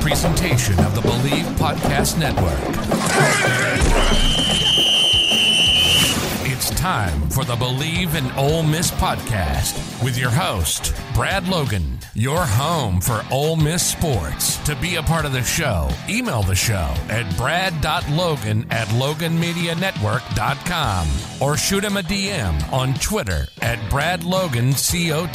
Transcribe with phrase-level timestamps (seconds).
[0.00, 4.37] Presentation of the Bleav Podcast Network.
[6.88, 13.02] Time for the Bleav in Ole Miss podcast with your host, Brad Logan, your home
[13.02, 14.56] for Ole Miss sports.
[14.64, 21.08] To be a part of the show, email the show at brad.logan at loganmedianetwork.com
[21.42, 25.28] or shoot him a DM on Twitter at bradlogancote.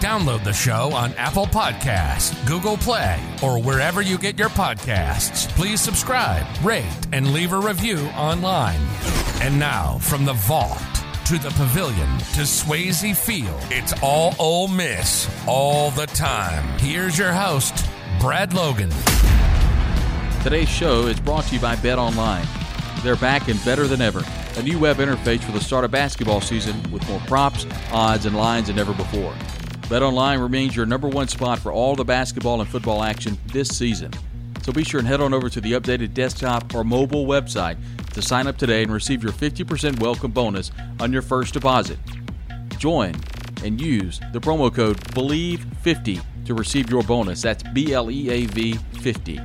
[0.00, 5.48] Download the show on Apple Podcasts, Google Play, or wherever you get your podcasts.
[5.56, 8.80] Please subscribe, rate, and leave a review online.
[9.42, 10.82] And now, from the vault
[11.24, 16.76] to the pavilion to Swayze Field, it's all Ole Miss all the time.
[16.80, 17.86] Here's your host,
[18.18, 18.90] Brad Logan.
[20.42, 22.44] Today's show is brought to you by Bet Online.
[23.04, 24.24] They're back and better than ever.
[24.56, 28.36] A new web interface for the start of basketball season with more props, odds, and
[28.36, 29.32] lines than ever before.
[29.88, 33.68] Bet Online remains your number one spot for all the basketball and football action this
[33.68, 34.12] season.
[34.62, 37.76] So be sure and head on over to the updated desktop or mobile website
[38.20, 41.98] to sign up today and receive your 50% welcome bonus on your first deposit.
[42.78, 43.14] Join
[43.64, 47.42] and use the promo code BLEAV50 to receive your bonus.
[47.42, 49.40] That's B L E A V 50.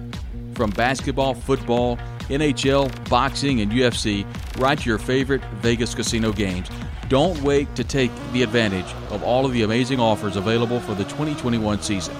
[0.55, 1.97] From basketball, football,
[2.29, 4.25] NHL, boxing, and UFC,
[4.57, 6.69] right to your favorite Vegas casino games.
[7.07, 11.03] Don't wait to take the advantage of all of the amazing offers available for the
[11.03, 12.15] 2021 season.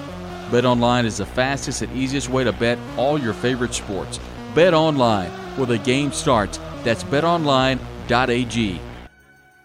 [0.50, 4.20] Bet online is the fastest and easiest way to bet all your favorite sports.
[4.56, 5.28] Bet online
[5.58, 6.58] where the game starts.
[6.82, 8.80] That's betonline.ag.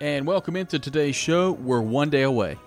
[0.02, 1.54] And welcome into today's show.
[1.54, 2.58] We're one day away.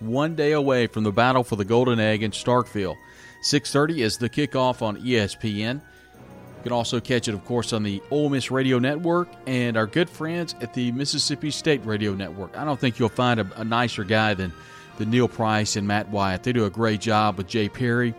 [0.00, 2.96] One day away from the battle for the Golden Egg in Starkville.
[3.44, 5.76] 6:30 is the kickoff on ESPN.
[5.76, 9.86] You can also catch it, of course, on the Ole Miss Radio Network and our
[9.86, 12.58] good friends at the Mississippi State Radio Network.
[12.58, 14.52] I don't think you'll find a, a nicer guy than,
[14.98, 16.42] than Neil Price and Matt Wyatt.
[16.42, 18.12] They do a great job with Jay Perry.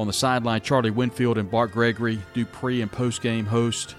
[0.00, 3.96] On the sideline, Charlie Winfield and Bart Gregory do pre and post game host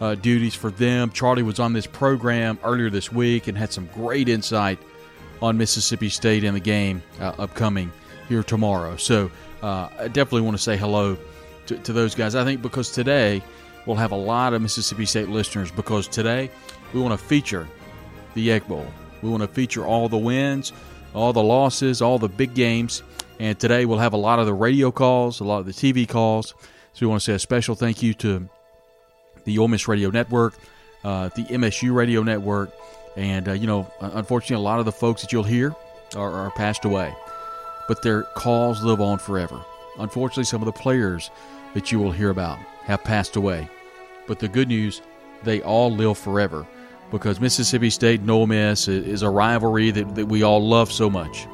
[0.00, 1.10] uh, duties for them.
[1.10, 4.78] Charlie was on this program earlier this week and had some great insight
[5.42, 7.90] on Mississippi State in the game uh, upcoming
[8.28, 8.94] here tomorrow.
[8.94, 9.28] So
[9.60, 11.18] uh, I definitely want to say hello
[11.66, 12.36] to, to those guys.
[12.36, 13.42] I think because today
[13.86, 16.48] we'll have a lot of Mississippi State listeners because today
[16.94, 17.66] we want to feature
[18.34, 18.86] the Egg Bowl.
[19.20, 20.72] We want to feature all the wins,
[21.12, 23.02] all the losses, all the big games.
[23.40, 26.06] And today we'll have a lot of the radio calls, a lot of the TV
[26.06, 26.54] calls.
[26.92, 28.46] So we want to say a special thank you to
[29.44, 30.58] the Ole Miss Radio Network,
[31.04, 32.70] uh, the MSU Radio Network,
[33.16, 35.74] and uh, you know, unfortunately, a lot of the folks that you'll hear
[36.16, 37.14] are, are passed away,
[37.88, 39.58] but their calls live on forever.
[39.98, 41.30] Unfortunately, some of the players
[41.72, 43.70] that you will hear about have passed away,
[44.26, 45.00] but the good news,
[45.44, 46.66] they all live forever
[47.10, 51.08] because Mississippi State and Ole Miss is a rivalry that, that we all love so
[51.08, 51.46] much.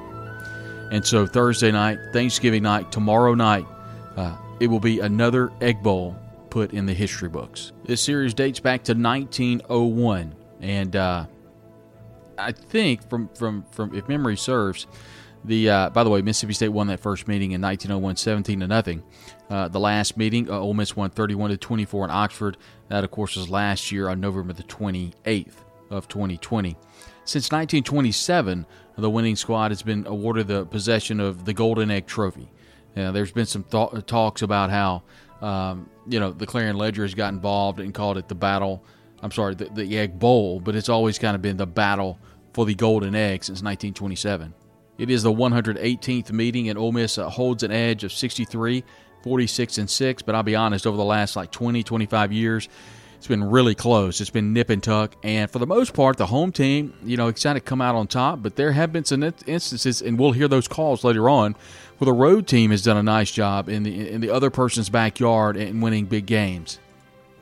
[0.92, 3.66] And so Thursday night, Thanksgiving night, tomorrow night,
[4.16, 6.16] uh, it will be another Egg Bowl
[6.50, 7.72] put in the history books.
[7.84, 11.26] This series dates back to 1901, and uh,
[12.38, 14.86] I think from from from if memory serves,
[15.44, 18.66] the uh, by the way, Mississippi State won that first meeting in 1901, 17 to
[18.66, 19.02] nothing.
[19.50, 22.56] Uh, the last meeting, uh, Ole Miss won 31 to 24 in Oxford.
[22.88, 25.52] That, of course, was last year on November the 28th
[25.91, 26.76] of 2020.
[27.25, 32.50] Since 1927, the winning squad has been awarded the possession of the Golden Egg Trophy.
[32.96, 35.02] Uh, there's been some th- talks about how
[35.42, 38.82] um, you know the Clarion Ledger has got involved and called it the battle.
[39.22, 42.19] I'm sorry, the, the Egg Bowl, but it's always kind of been the battle
[42.52, 44.54] for the Golden Egg since 1927.
[44.99, 48.82] It is the 118th meeting, and Ole Miss uh, holds an edge of 63,
[49.22, 50.22] 46, and 6.
[50.22, 52.69] But I'll be honest, over the last like 20, 25 years,
[53.26, 54.20] it's been really close.
[54.20, 55.17] It's been nip and tuck.
[55.25, 58.06] And for the most part, the home team, you know, kind of come out on
[58.06, 58.40] top.
[58.40, 61.56] But there have been some instances, and we'll hear those calls later on,
[61.99, 64.88] where the road team has done a nice job in the in the other person's
[64.88, 66.78] backyard and winning big games.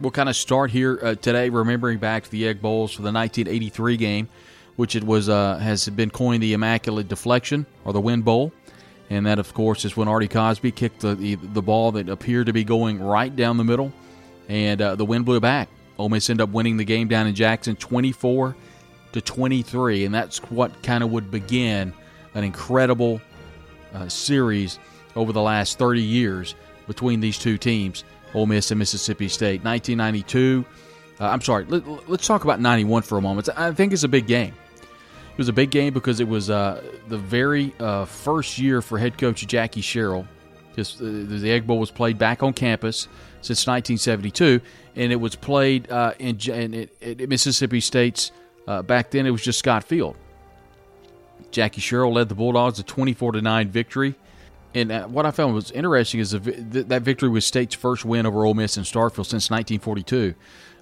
[0.00, 3.12] We'll kind of start here uh, today, remembering back to the Egg Bowls for the
[3.12, 4.30] 1983 game,
[4.76, 8.54] which it was uh, has been coined the Immaculate Deflection or the Wind Bowl.
[9.10, 12.46] and that, of course, is when Artie Cosby kicked the, the, the ball that appeared
[12.46, 13.92] to be going right down the middle,
[14.48, 15.68] and uh, the wind blew back.
[15.98, 18.56] Ole Miss ended up winning the game down in Jackson 24
[19.12, 21.92] to 23, and that's what kind of would begin
[22.34, 23.20] an incredible
[23.94, 24.78] uh, series
[25.14, 26.54] over the last 30 years
[26.86, 28.04] between these two teams,
[28.34, 29.62] Ole Miss and Mississippi State.
[29.64, 30.64] 1992,
[31.20, 33.48] uh, I'm sorry, let, us talk about 91 for a moment.
[33.56, 34.52] I think it's a big game.
[35.32, 38.98] It was a big game because it was uh, the very uh, first year for
[38.98, 40.26] head coach Jackie Sherrill.
[40.78, 43.08] Uh, the Egg Bowl was played back on campus
[43.40, 44.60] since 1972,
[44.96, 48.32] and it was played uh, in, in, in, Mississippi State's.
[48.66, 50.16] Uh, back then, it was just Scott Field.
[51.50, 54.14] Jackie Sherrill led the Bulldogs to 24 to nine victory.
[54.74, 58.26] And uh, what I found was interesting is that that victory was State's first win
[58.26, 60.34] over Ole Miss in Starkville since 1942.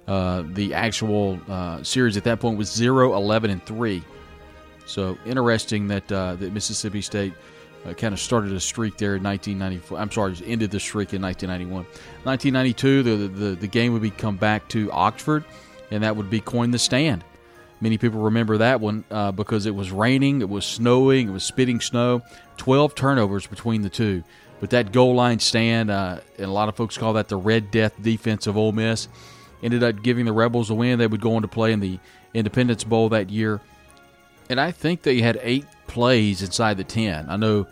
[0.07, 4.03] Uh, the actual uh, series at that point was 0 11 and 3.
[4.85, 7.33] So interesting that, that Mississippi State
[7.85, 9.97] uh, kind of started a streak there in 1994.
[9.99, 11.85] I'm sorry, ended the streak in 1991.
[12.23, 15.43] 1992, the, the, the game would be come back to Oxford,
[15.91, 17.23] and that would be Coin the Stand.
[17.81, 21.43] Many people remember that one uh, because it was raining, it was snowing, it was
[21.43, 22.21] spitting snow.
[22.55, 24.23] 12 turnovers between the two.
[24.61, 27.71] But that goal line stand, uh, and a lot of folks call that the Red
[27.71, 29.09] Death defense of Ole Miss,
[29.61, 30.99] ended up giving the Rebels a win.
[30.99, 31.99] They would go on to play in the
[32.33, 33.59] Independence Bowl that year.
[34.49, 37.29] And I think they had eight plays inside the 10.
[37.29, 37.67] I know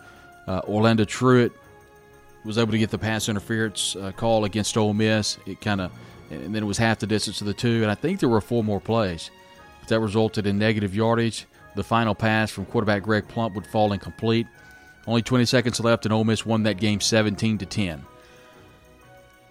[0.46, 1.52] uh, Orlando Truitt
[2.44, 5.38] was able to get the pass interference uh, call against Ole Miss.
[5.46, 5.92] It kind of,
[6.30, 7.82] and then it was half the distance of the two.
[7.82, 9.30] And I think there were four more plays.
[9.88, 11.46] That resulted in negative yardage.
[11.74, 14.46] The final pass from quarterback Greg Plump would fall incomplete.
[15.06, 18.04] Only 20 seconds left, and Ole Miss won that game 17 to 10.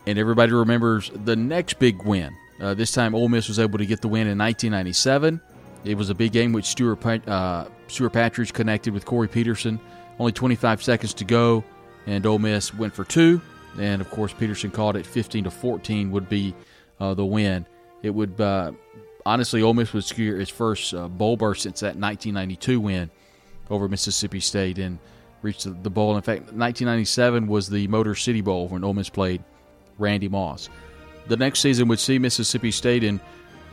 [0.07, 2.35] And everybody remembers the next big win.
[2.59, 5.41] Uh, this time, Ole Miss was able to get the win in 1997.
[5.83, 9.79] It was a big game which Stewart, uh, Stewart Patridge connected with Corey Peterson.
[10.19, 11.63] Only 25 seconds to go,
[12.05, 13.41] and Ole Miss went for two.
[13.79, 16.53] And of course, Peterson called it 15 to 14 would be
[16.99, 17.65] uh, the win.
[18.03, 18.73] It would uh,
[19.25, 23.09] honestly, Ole Miss would secure its first uh, bowl berth since that 1992 win
[23.69, 24.99] over Mississippi State and
[25.41, 26.15] reached the, bowl.
[26.15, 29.43] In fact, 1997 was the Motor City Bowl when Ole Miss played
[29.97, 30.69] Randy Moss.
[31.27, 33.19] The next season would see Mississippi State and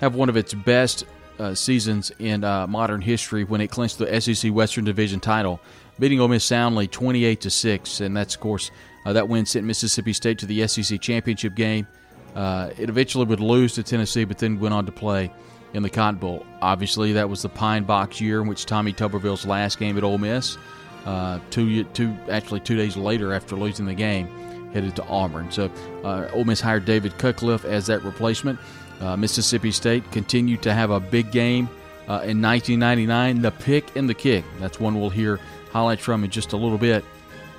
[0.01, 1.05] have one of its best
[1.39, 5.61] uh, seasons in uh, modern history when it clinched the SEC Western Division title,
[5.99, 8.71] beating Ole Miss soundly 28 to six, and that's of course
[9.05, 11.87] uh, that win sent Mississippi State to the SEC championship game.
[12.35, 15.33] Uh, it eventually would lose to Tennessee, but then went on to play
[15.75, 16.47] in the Cotton Bowl.
[16.61, 20.19] Obviously, that was the Pine Box year in which Tommy Tuberville's last game at Ole
[20.19, 20.57] Miss.
[21.05, 24.27] Uh, two, two, actually two days later after losing the game,
[24.73, 25.51] headed to Auburn.
[25.51, 25.71] So,
[26.05, 28.59] uh, Ole Miss hired David Cutcliffe as that replacement.
[29.01, 31.69] Uh, Mississippi State continued to have a big game
[32.09, 33.43] uh, in 1999.
[33.43, 34.45] The pick and the kick.
[34.59, 35.39] That's one we'll hear
[35.71, 37.05] highlights from in just a little bit.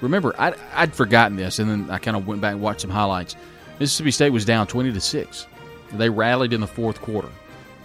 [0.02, 2.90] Remember, I'd, I'd forgotten this, and then I kind of went back and watched some
[2.90, 3.36] highlights.
[3.80, 5.48] Mississippi State was down 20 to 6.
[5.94, 7.30] They rallied in the fourth quarter.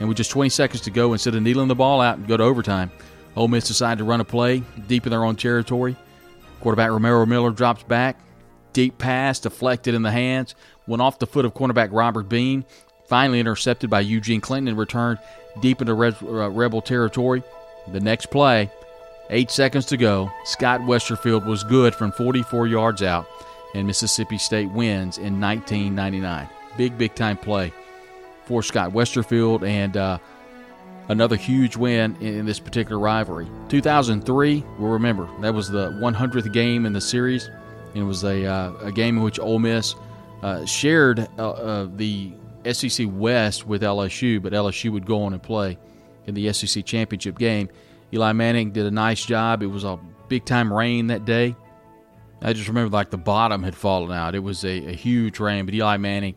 [0.00, 2.36] And with just 20 seconds to go, instead of kneeling the ball out and go
[2.36, 2.90] to overtime,
[3.36, 5.96] Ole Miss decided to run a play deep in their own territory.
[6.60, 8.18] Quarterback Romero Miller drops back.
[8.72, 10.56] Deep pass deflected in the hands,
[10.88, 12.64] went off the foot of cornerback Robert Bean,
[13.06, 15.18] finally intercepted by Eugene Clinton and returned
[15.60, 17.42] deep into uh, Rebel territory.
[17.92, 18.70] The next play,
[19.30, 23.26] eight seconds to go, Scott Westerfield was good from 44 yards out
[23.74, 26.48] and Mississippi State wins in 1999.
[26.76, 27.72] Big, big time play
[28.44, 30.18] for Scott Westerfield and uh,
[31.08, 33.48] another huge win in this particular rivalry.
[33.68, 37.50] 2003, we'll remember, that was the 100th game in the series.
[37.94, 39.94] It was a, uh, a game in which Ole Miss
[40.42, 42.32] uh, shared uh, uh, the
[42.72, 45.78] SEC West with LSU, but LSU would go on and play
[46.26, 47.68] in the SEC championship game.
[48.12, 49.62] Eli Manning did a nice job.
[49.62, 51.56] It was a big time rain that day.
[52.42, 54.34] I just remember like the bottom had fallen out.
[54.34, 56.34] It was a, a huge rain, but Eli Manning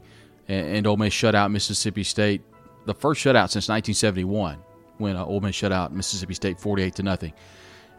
[0.48, 2.41] and, and Ole Miss shut out Mississippi State,
[2.86, 4.57] the first shutout since 1971
[4.98, 7.34] when uh, Ole Miss shut out Mississippi State 48 to nothing.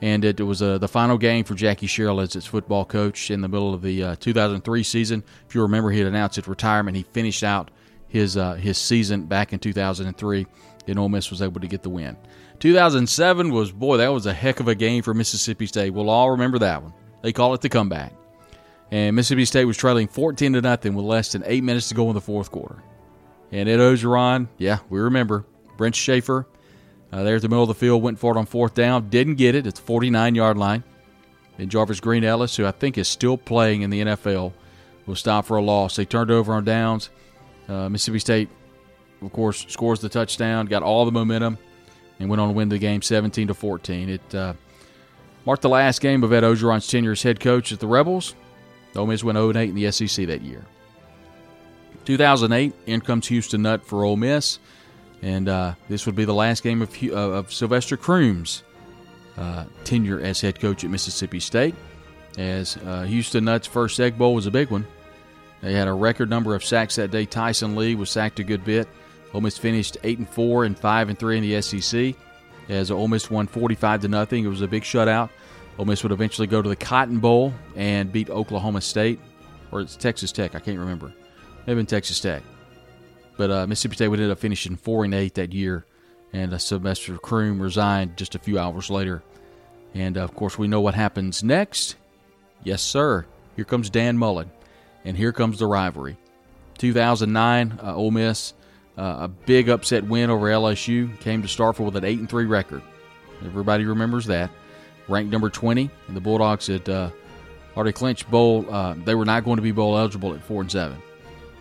[0.00, 3.40] And it, was uh, the final game for Jackie Sherrill as its football coach in
[3.40, 5.24] the middle of the uh, 2003 season.
[5.48, 6.96] If you remember, he had announced his retirement.
[6.96, 7.72] He finished out
[8.08, 10.46] his uh, his season back in 2003,
[10.86, 12.16] and Ole Miss was able to get the win.
[12.60, 15.90] 2007 was boy, that was a heck of a game for Mississippi State.
[15.90, 16.92] We'll all remember that one.
[17.22, 18.12] They call it the comeback.
[18.90, 22.08] And Mississippi State was trailing 14 to nothing with less than eight minutes to go
[22.08, 22.82] in the fourth quarter.
[23.52, 25.44] And Ed Orgeron, yeah, we remember.
[25.76, 26.46] Brent Schaeffer,
[27.12, 29.08] uh, there at the middle of the field, went for it on fourth down.
[29.10, 29.66] Didn't get it.
[29.66, 30.84] It's 49 yard line.
[31.58, 34.52] BenJarvus Green Ellis, who I think is still playing in the NFL,
[35.06, 35.96] was stopped for a loss.
[35.96, 37.10] They turned over on downs.
[37.68, 38.48] Uh, Mississippi State,
[39.22, 41.58] of course, scores the touchdown, got all the momentum,
[42.18, 44.08] and went on to win the game 17 to 14.
[44.08, 44.54] It uh,
[45.48, 48.34] Marked the last game of Ed Orgeron's tenure as head coach at the Rebels.
[48.94, 50.62] Ole Miss went 0 8 in the SEC that year.
[52.04, 54.58] 2008, in comes Houston Nutt for Ole Miss,
[55.22, 58.62] and uh, this would be the last game of, uh, of Sylvester Croom's
[59.38, 61.74] uh, tenure as head coach at Mississippi State.
[62.36, 64.86] As uh, Houston Nutt's first Egg Bowl was a big one.
[65.60, 67.26] They had a record number of sacks that day.
[67.26, 68.88] Tyson Lee was sacked a good bit.
[69.34, 72.14] Ole Miss finished eight and four and five and three in the SEC.
[72.68, 75.30] As Ole Miss won 45 to nothing, it was a big shutout.
[75.78, 79.20] Ole Miss would eventually go to the Cotton Bowl and beat Oklahoma State,
[79.70, 80.54] or it's Texas Tech.
[80.54, 81.12] I can't remember.
[81.66, 82.42] Maybe in Texas Tech.
[83.36, 85.86] But uh, Mississippi State would end up finishing four and eight that year,
[86.32, 89.22] and uh, Sylvester Croom resigned just a few hours later.
[89.94, 91.96] And uh, of course, we know what happens next.
[92.64, 93.24] Yes, sir.
[93.56, 94.50] Here comes Dan Mullen,
[95.04, 96.16] and here comes the rivalry.
[96.78, 98.54] 2009, uh, Ole Miss,
[98.96, 102.46] uh, a big upset win over LSU, came to Starkville with an eight and three
[102.46, 102.82] record.
[103.44, 104.50] Everybody remembers that.
[105.08, 107.10] Ranked number 20, and the Bulldogs had uh,
[107.76, 108.66] already clinched bowl.
[108.68, 110.98] Uh, they were not going to be bowl eligible at four and seven.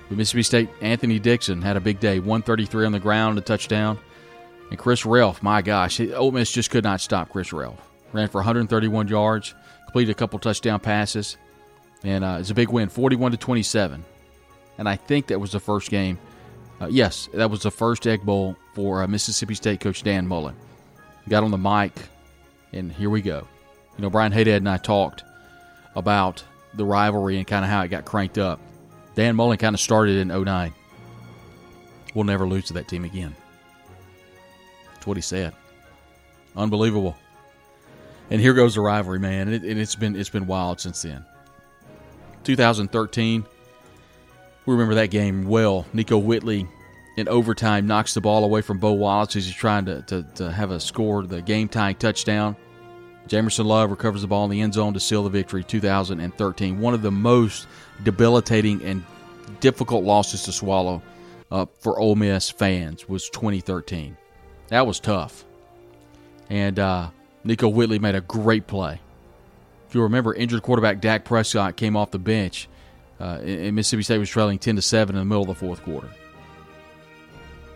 [0.10, 4.00] But Mississippi State, Anthony Dixon had a big day, 133 on the ground, a touchdown.
[4.70, 7.78] And Chris Relf, my gosh, Ole Miss just could not stop Chris Relf.
[8.12, 9.54] Ran for 131 yards,
[9.86, 11.38] completed a couple touchdown passes,
[12.08, 14.04] and uh, it's a big win, 41 to 27.
[14.78, 16.18] And I think that was the first game.
[16.80, 20.56] Uh, yes, that was the first Egg Bowl for uh, Mississippi State coach Dan Mullen.
[21.28, 21.92] Got on the mic,
[22.72, 23.46] and here we go.
[23.98, 25.26] You know, Brian Haydad and I talked
[25.96, 26.46] about
[26.76, 28.62] the rivalry and kind of how it got cranked up.
[29.16, 30.74] Dan Mullen kind of started in 09.
[32.16, 33.36] We'll never lose to that team again.
[34.94, 35.54] That's what he said.
[36.56, 37.18] Unbelievable.
[38.30, 39.50] And here goes the rivalry, man.
[39.50, 41.26] And, it, has been it's been wild since then.
[42.48, 43.46] 2013,
[44.66, 45.86] we remember that game well.
[45.94, 46.66] Nickoe Whitley
[47.18, 50.52] in overtime knocks the ball away from Bo Wallace as he's trying to, to, to
[50.52, 52.56] have a score, the game tying touchdown.
[53.28, 56.80] Jamerson Love recovers the ball in the end zone to seal the victory 2013.
[56.80, 57.68] One of the most
[58.04, 59.04] debilitating and
[59.60, 61.02] difficult losses to swallow
[61.52, 64.16] uh, for Ole Miss fans was 2013.
[64.70, 65.44] That was tough.
[66.50, 67.10] And uh,
[67.46, 69.02] Nickoe Whitley made a great play.
[69.88, 72.68] If you remember, injured quarterback Dak Prescott came off the bench,
[73.20, 75.82] uh, and Mississippi State was trailing 10 to 7 in the middle of the fourth
[75.84, 76.10] quarter.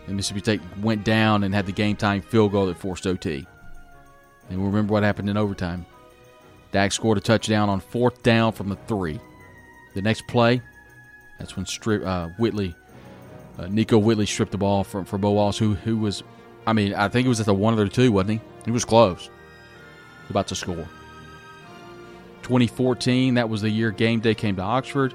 [0.06, 3.46] And Mississippi State went down and had the game time field goal that forced OT.
[4.50, 5.86] And we remember what happened in overtime.
[6.70, 9.20] Dak scored a touchdown on fourth down from the three.
[9.94, 10.62] The next play,
[11.38, 12.74] that's when strip, uh, Whitley,
[13.58, 16.22] uh, Nickoe Whitley stripped the ball from for Bo Wallace, who who was,
[16.66, 18.40] I mean, I think it was at the one or the two, wasn't he?
[18.64, 19.28] He was close
[20.32, 20.88] about to score.
[22.42, 25.14] 2014, that was the year game day came to Oxford.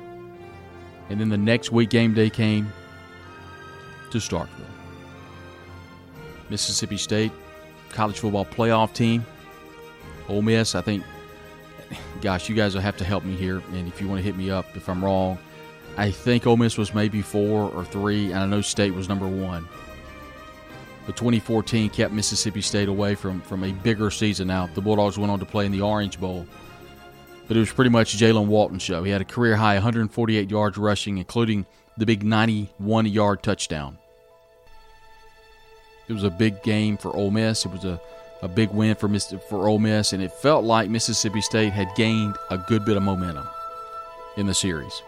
[1.09, 2.71] And then the next week, game day came
[4.11, 4.47] to Starkville.
[6.49, 7.31] Mississippi State
[7.89, 9.25] college football playoff team.
[10.29, 11.03] Ole Miss, I think,
[12.21, 13.61] gosh, you guys will have to help me here.
[13.73, 15.37] And if you want to hit me up if I'm wrong,
[15.97, 19.27] I think Ole Miss was maybe four or three, and I know State was number
[19.27, 19.67] one.
[21.05, 24.47] But 2014 kept Mississippi State away from, from a bigger season.
[24.47, 26.45] Now, the Bulldogs went on to play in the Orange Bowl,
[27.47, 29.03] but it was pretty much Jaylen Walton show.
[29.03, 31.65] He had a career high 148 yards rushing, including
[31.97, 33.97] the big 91 yard touchdown.
[36.07, 37.65] It was a big game for Ole Miss.
[37.65, 37.99] It was a,
[38.41, 42.35] a big win for for Ole Miss, and it felt like Mississippi State had gained
[42.49, 43.47] a good bit of momentum
[44.37, 45.01] in the series.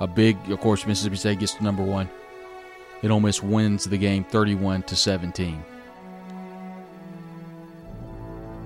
[0.00, 2.08] A big, of course, Mississippi State gets to number one.
[3.02, 5.62] It Ole Miss wins the game 31 to 17.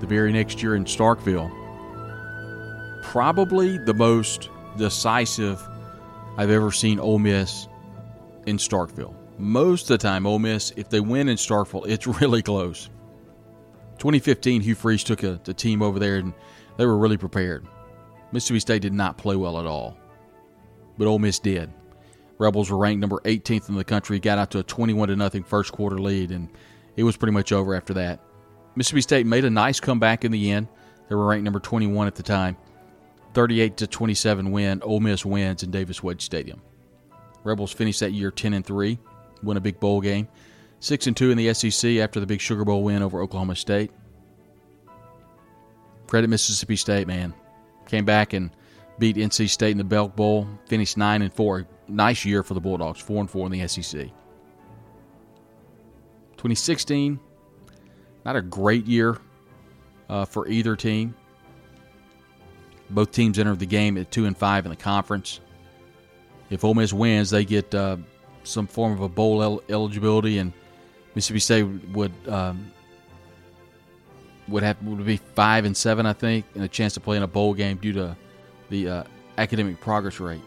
[0.00, 1.61] The very next year in Starkville,
[3.02, 5.62] probably the most decisive
[6.38, 7.68] I've ever seen Ole Miss
[8.46, 9.14] in Starkville.
[9.38, 12.88] Most of the time, Ole Miss, if they win in Starkville, it's really close.
[13.98, 16.32] 2015, Hugh Freeze took a, a team over there and
[16.76, 17.66] they were really prepared.
[18.32, 19.96] Mississippi State did not play well at all,
[20.96, 21.70] but Ole Miss did.
[22.38, 25.44] Rebels were ranked number 18th in the country, got out to a 21 to nothing
[25.44, 26.48] first quarter lead, and
[26.96, 28.20] it was pretty much over after that.
[28.74, 30.66] Mississippi State made a nice comeback in the end.
[31.08, 32.56] They were ranked number 21 at the time.
[33.34, 34.82] 38 to 27 win.
[34.82, 36.62] Ole Miss wins in Davis Wade Stadium.
[37.44, 38.98] Rebels finished that year 10 and 3,
[39.42, 40.28] win a big bowl game.
[40.80, 43.90] 6 and 2 in the SEC after the big Sugar Bowl win over Oklahoma State.
[46.06, 47.34] Credit Mississippi State, man.
[47.86, 48.50] Came back and
[48.98, 52.60] beat NC State in the Belk Bowl, finished 9 and 4 nice year for the
[52.60, 54.08] Bulldogs, four and four in the SEC.
[56.36, 57.20] 2016,
[58.24, 59.18] not a great year
[60.08, 61.14] uh, for either team.
[62.92, 65.40] Both teams entered the game at two and five in the conference.
[66.50, 67.96] If Ole Miss wins, they get uh,
[68.44, 70.52] some form of a bowl el- eligibility, and
[71.14, 72.70] Mississippi State would um,
[74.48, 77.22] would have would be five and seven, I think, and a chance to play in
[77.22, 78.16] a bowl game due to
[78.68, 79.04] the uh,
[79.38, 80.42] academic progress rate.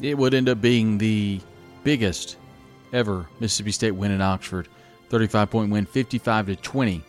[0.00, 1.40] It would end up being the
[1.84, 2.36] biggest
[2.92, 4.68] ever Mississippi State win in Oxford,
[5.08, 7.02] 35 point win, 55 to 20,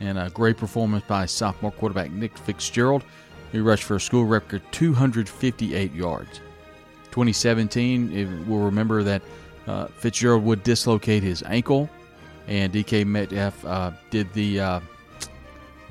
[0.00, 3.04] and a great performance by sophomore quarterback Nick Fitzgerald,
[3.56, 6.40] who rushed for a school record 258 yards.
[7.10, 9.22] 2017, we'll remember that
[9.66, 11.88] uh, Fitzgerald would dislocate his ankle,
[12.46, 14.80] and DK Metcalf uh, did the uh,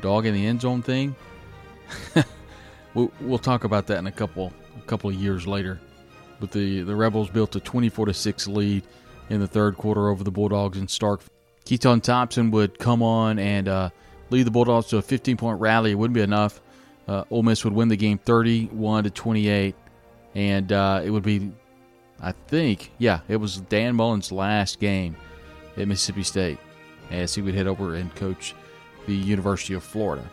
[0.02, 1.16] dog in the end zone thing.
[2.94, 5.80] we'll, talk about that in a couple a couple of years later.
[6.40, 8.84] But the the Rebels built a 24 to six lead
[9.30, 11.22] in the third quarter over the Bulldogs in Stark.
[11.66, 13.90] Keytaon Thompson would come on and uh,
[14.30, 15.92] lead the Bulldogs to a 15 point rally.
[15.92, 16.62] It wouldn't be enough.
[17.08, 19.76] Uh, Ole Miss would win the game 31 to 28,
[20.34, 21.52] and uh, it would be,
[22.20, 25.16] I think, yeah, it was Dan Mullen's last game
[25.78, 26.58] at Mississippi State
[27.12, 28.56] as he would head over and coach
[29.06, 30.28] the University of Florida.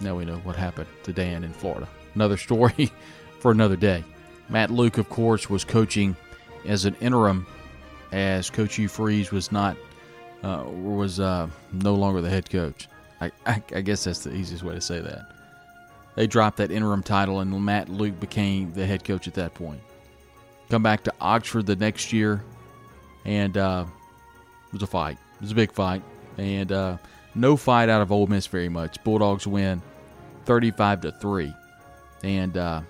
[0.00, 1.88] Now we know what happened to Dan in Florida.
[2.14, 2.90] Another story
[3.38, 4.04] for another day.
[4.48, 6.16] Matt Luke, of course, was coaching
[6.66, 7.46] as an interim
[8.12, 9.76] as Coach Hugh Freeze was not
[10.42, 12.88] uh, was uh, no longer the head coach.
[13.20, 15.30] I, I, I, guess that's the easiest way to say that.
[16.16, 19.80] They dropped that interim title, and Matt Luke became the head coach at that point.
[20.68, 22.44] Come back to Oxford the next year,
[23.24, 23.84] and uh,
[24.66, 25.18] it was a fight.
[25.36, 26.02] It was a big fight,
[26.36, 26.98] and uh,
[27.34, 29.02] no fight out of Ole Miss very much.
[29.04, 29.82] Bulldogs win,
[30.44, 31.54] thirty-five to three,
[32.22, 32.82] and uh,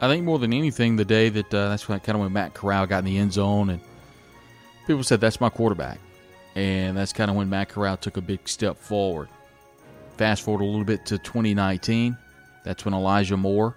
[0.00, 2.54] I think more than anything, the day that uh, that's when kind of when Matt
[2.54, 3.80] Corral got in the end zone, and
[4.86, 5.98] people said that's my quarterback,
[6.54, 9.28] and that's kind of when Matt Corral took a big step forward.
[10.20, 12.14] Fast forward a little bit to 2019.
[12.62, 13.74] That's when Elijah Moore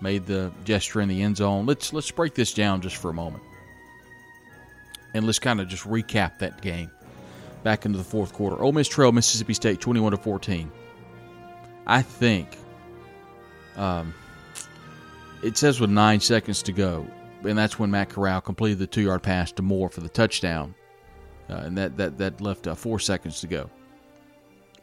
[0.00, 1.66] made the gesture in the end zone.
[1.66, 3.42] Let's let's break this down just for a moment.
[5.12, 6.90] And let's kind of just recap that game
[7.62, 8.58] back into the fourth quarter.
[8.62, 10.72] Ole Miss trailed Mississippi State 21 to 14.
[11.86, 12.56] I think
[13.76, 14.14] um,
[15.42, 17.06] it says with nine seconds to go,
[17.42, 20.74] and that's when Matt Corral completed the two-yard pass to Moore for the touchdown,
[21.50, 23.68] uh, and that that that left uh, four seconds to go.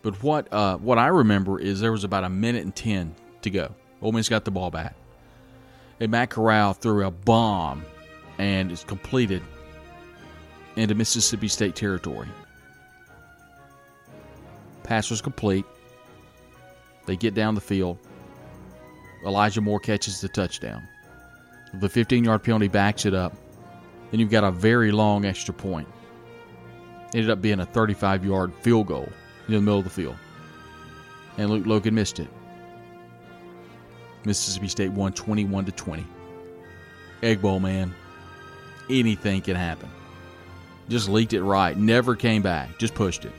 [0.04, 3.50] But what uh, what I remember is there was about a minute and ten to
[3.50, 3.74] go.
[4.02, 4.96] Ole Miss got the ball back,
[6.00, 7.86] and Matt Corral threw a bomb,
[8.38, 9.42] and it's completed
[10.76, 12.28] into Mississippi State territory.
[14.84, 15.66] Pass was complete.
[17.06, 17.98] They get down the field.
[19.26, 20.86] Elijah Moore catches the touchdown.
[21.76, 23.34] The 15 yard penalty backs it up.
[24.12, 25.88] Then you've got a very long extra point.
[27.16, 29.08] ended up being a 35 yard field goal
[29.48, 30.16] in the middle of the field.
[31.38, 32.30] And Luke Logan missed it.
[34.26, 36.06] Mississippi State won 21 to 20.
[37.22, 37.94] Egg Bowl, man.
[38.90, 39.90] Anything can happen.
[40.90, 41.78] Just leaked it right.
[41.78, 42.78] Never came back.
[42.78, 43.32] Just pushed it.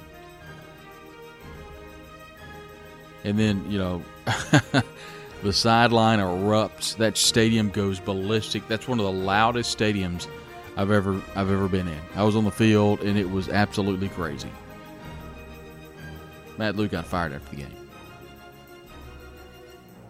[3.22, 4.02] And then, you know,
[5.42, 6.96] the sideline erupts.
[6.96, 8.66] That stadium goes ballistic.
[8.68, 10.26] That's one of the loudest stadiums
[10.76, 12.00] I've ever I've ever been in.
[12.14, 14.50] I was on the field and it was absolutely crazy.
[16.58, 17.76] Matt Luke got fired after the game.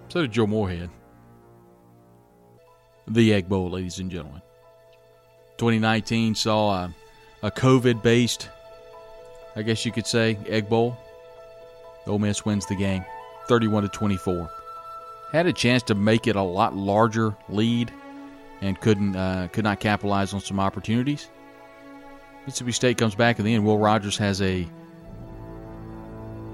[0.09, 0.91] So did Joe Moorhead.
[3.09, 4.43] The Egg Bowl, ladies and gentlemen.
[5.59, 6.95] 2019 saw a,
[7.43, 8.49] a COVID based,
[9.57, 10.97] I guess you could say, Egg Bowl.
[12.07, 13.05] Ole Miss wins the game
[13.49, 14.51] 31 to 24.
[15.33, 17.93] Had a chance to make it a lot larger lead
[18.61, 21.29] and couldn't uh, could not capitalize on some opportunities.
[22.47, 23.65] Mississippi State comes back in the end.
[23.65, 24.67] Will Rogers has a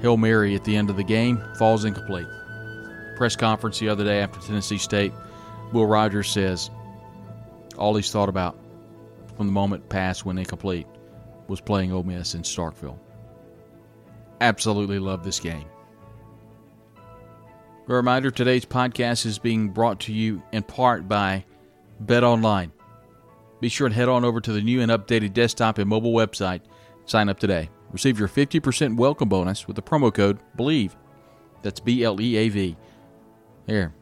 [0.03, 2.27] Hail Mary at the end of the game, falls incomplete.
[3.17, 5.13] Press conference the other day after Tennessee State,
[5.73, 6.71] Will Rogers says
[7.77, 8.59] all he's thought about
[9.37, 10.87] from the moment past when incomplete
[11.49, 12.99] was playing Ole Miss in Starkville.
[14.41, 15.67] Absolutely love this game.
[17.89, 21.45] A reminder today's podcast is being brought to you in part by
[21.99, 22.73] Bet Online.
[23.61, 26.61] Be sure and head on over to the new and updated desktop and mobile website.
[27.05, 27.69] Sign up today.
[27.92, 30.92] Receive your 50% welcome bonus with the promo code BLEAV.
[31.62, 32.76] That's B L E A V.
[33.66, 33.94] There.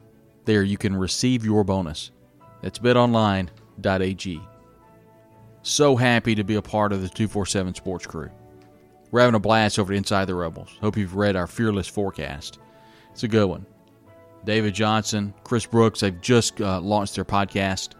[0.45, 2.11] There you can receive your bonus.
[2.63, 4.41] That's betonline.ag.
[5.63, 8.31] So happy to be a part of the 247 Sports Crew.
[9.11, 10.71] We're having a blast over Inside the Rebels.
[10.81, 12.59] Hope you've read our fearless forecast.
[13.13, 13.67] It's a good one.
[14.45, 17.91] David Johnson, Chris Brooks, they've just uh, launched their podcast,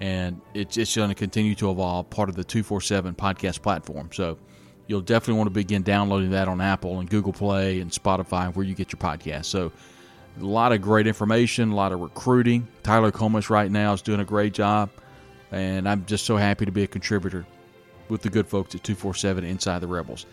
[0.00, 4.10] and it's, it's going to continue to evolve, part of the 247 podcast platform.
[4.12, 4.38] So
[4.88, 8.66] you'll definitely want to begin downloading that on Apple and Google Play and Spotify, where
[8.66, 9.44] you get your podcast.
[9.44, 9.70] So
[10.40, 12.66] a lot of great information, a lot of recruiting.
[12.82, 14.90] Tyler Comas right now is doing a great job,
[15.52, 17.46] and I'm just so happy to be a contributor
[18.08, 20.26] with the good folks at 247 Inside the Rebels.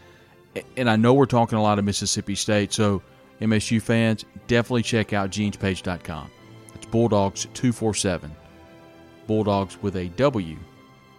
[0.77, 3.01] and I know we're talking a lot of Mississippi State, so
[3.41, 6.31] MSU fans, definitely check out genespage.com.
[6.73, 8.33] It's Bulldogs 247.
[9.27, 10.55] Bulldogs with a W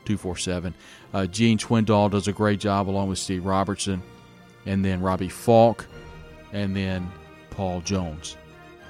[0.06, 0.72] 247.
[1.16, 4.02] Uh, Gene Swindoll does a great job along with Steve Robertson,
[4.66, 5.86] and then Robbie Falk,
[6.52, 7.10] and then
[7.48, 8.36] Paul Jones.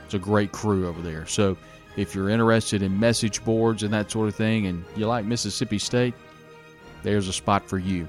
[0.05, 1.25] It's a great crew over there.
[1.27, 1.57] So
[1.97, 5.79] if you're interested in message boards and that sort of thing, and you like Mississippi
[5.79, 6.15] State,
[7.05, 8.09] there's a spot for you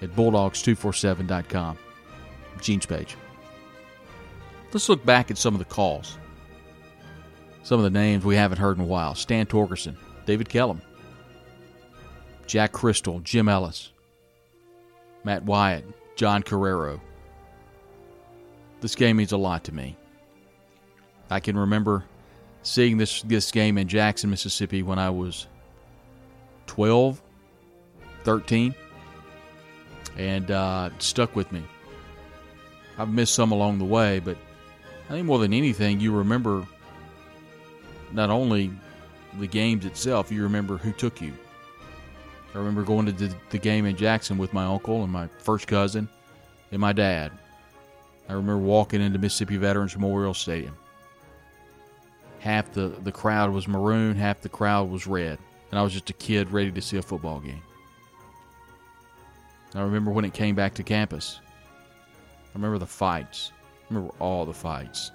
[0.00, 1.76] at bulldogs247.com.
[2.62, 3.14] Gene's page.
[4.72, 6.16] Let's look back at some of the calls.
[7.62, 10.80] Some of the names we haven't heard in a while Stan Torgerson, David Kellum,
[12.50, 13.92] Jack Cristil, Jim Ellis,
[15.22, 15.84] Matt Wyatt,
[16.16, 17.00] John Correro.
[18.80, 19.96] This game means a lot to me.
[21.30, 22.04] I can remember
[22.64, 25.46] seeing this this game in Jackson, Mississippi when I was
[26.66, 27.22] 12,
[28.24, 28.74] 13,
[30.18, 31.62] and uh, stuck with me.
[32.98, 34.36] I've missed some along the way, but
[35.08, 36.66] I think more than anything, you remember
[38.10, 38.72] not only
[39.38, 41.32] the games itself, you remember who took you.
[42.54, 45.66] I remember going to the, the game in Jackson with my uncle and my first
[45.66, 46.08] cousin
[46.72, 47.32] and my dad.
[48.28, 50.76] I remember walking into Mississippi Veterans Memorial Stadium.
[52.40, 55.38] Half the, the crowd was maroon, half the crowd was red.
[55.70, 57.62] And I was just a kid ready to see a football game.
[59.74, 61.40] I remember when it came back to campus.
[61.44, 63.52] I remember the fights.
[63.54, 65.12] I remember all the fights.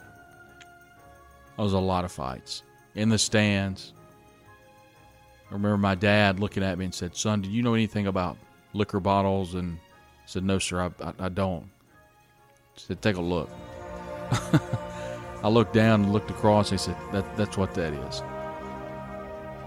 [1.58, 2.64] There was a lot of fights
[2.96, 3.94] in the stands.
[5.50, 8.38] I remember my dad looking at me and said, "Son, do you know anything about
[8.74, 11.70] liquor bottles?" And I said, "No, sir, I, I, I don't."
[12.74, 13.50] He said, "Take a look."
[15.44, 16.72] I looked down and looked across.
[16.72, 18.22] And he said, that, "That's what that is."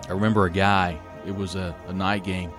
[0.09, 0.99] I remember a guy.
[1.27, 2.51] It was a, a night game,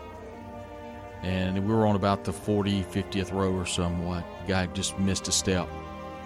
[1.23, 4.23] and we were on about the 40, 50th row or somewhat.
[4.47, 5.67] Guy just missed a step.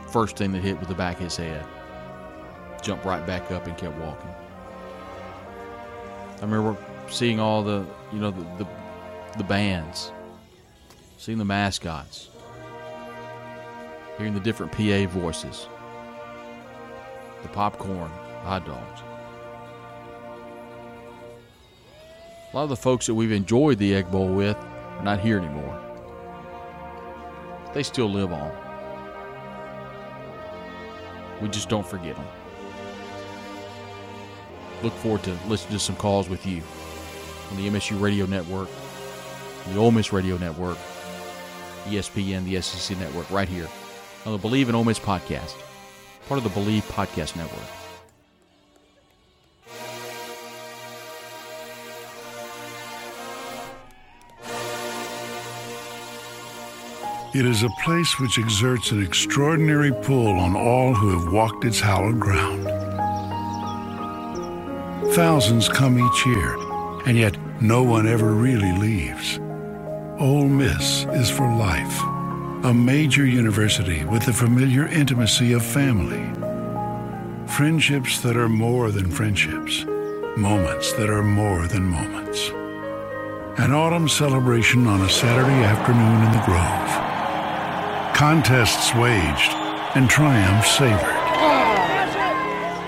[0.07, 1.65] First thing that hit was the back of his head.
[2.81, 4.29] Jumped right back up and kept walking.
[6.43, 6.75] I remember
[7.07, 8.67] seeing all the, you know, the, the,
[9.37, 10.11] the bands,
[11.17, 12.27] seeing the mascots,
[14.17, 15.69] hearing the different PA voices,
[17.43, 19.01] the popcorn, the hot dogs.
[22.51, 25.37] A lot of the folks that we've enjoyed the Egg Bowl with are not here
[25.37, 25.79] anymore.
[27.73, 28.51] They still live on.
[31.41, 32.27] We just don't forget them.
[34.83, 36.61] Look forward to listening to some calls with you
[37.49, 38.67] on the MSU Radio Network,
[39.69, 40.77] the Ole Miss Radio Network,
[41.85, 43.69] ESPN, the SEC Network, right here
[44.25, 45.55] on the Bleav in Ole Miss podcast,
[46.27, 47.63] part of the Bleav Podcast Network.
[57.33, 61.79] It is a place which exerts an extraordinary pull on all who have walked its
[61.79, 62.82] hallowed ground.
[65.15, 66.57] Thousands come each year,
[67.05, 69.37] and yet no one ever really leaves.
[70.19, 72.01] Ole Miss is for life,
[72.65, 76.23] a major university with the familiar intimacy of family.
[77.47, 79.85] Friendships that are more than friendships,
[80.35, 82.49] moments that are more than moments.
[83.59, 87.13] An autumn celebration on a Saturday afternoon in the Grove
[88.15, 89.51] contests waged,
[89.95, 91.22] and triumphs savored.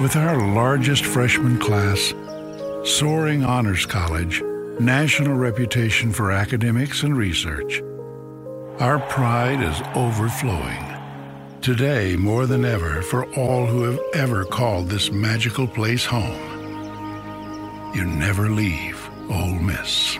[0.01, 2.13] With our largest freshman class,
[2.83, 4.43] soaring honors college,
[4.77, 7.81] national reputation for academics and research,
[8.79, 10.83] our pride is overflowing.
[11.61, 16.41] Today, more than ever, for all who have ever called this magical place home,
[17.95, 20.19] you never leave Ole Miss.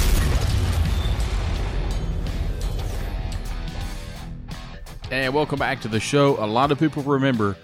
[5.11, 6.41] And welcome back to the show.
[6.41, 7.57] A lot of people remember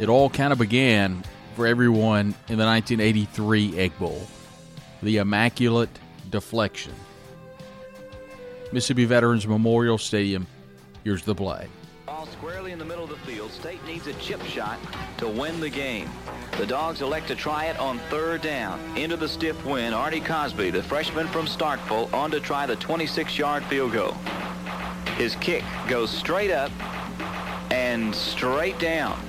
[0.00, 1.22] it all kind of began
[1.54, 4.26] for everyone in the 1983 Egg Bowl.
[5.00, 5.88] The Immaculate
[6.30, 6.92] Deflection.
[8.72, 10.48] Mississippi Veterans Memorial Stadium.
[11.04, 11.68] Here's the play.
[12.06, 13.52] Ball squarely in the middle of the field.
[13.52, 14.80] State needs a chip shot
[15.18, 16.10] to win the game.
[16.58, 18.80] The Dogs elect to try it on third down.
[18.96, 23.62] Into the stiff wind, Artie Cosby, the freshman from Starkville, on to try the 26-yard
[23.66, 24.16] field goal.
[25.20, 26.72] His kick goes straight up
[27.70, 29.20] and straight down.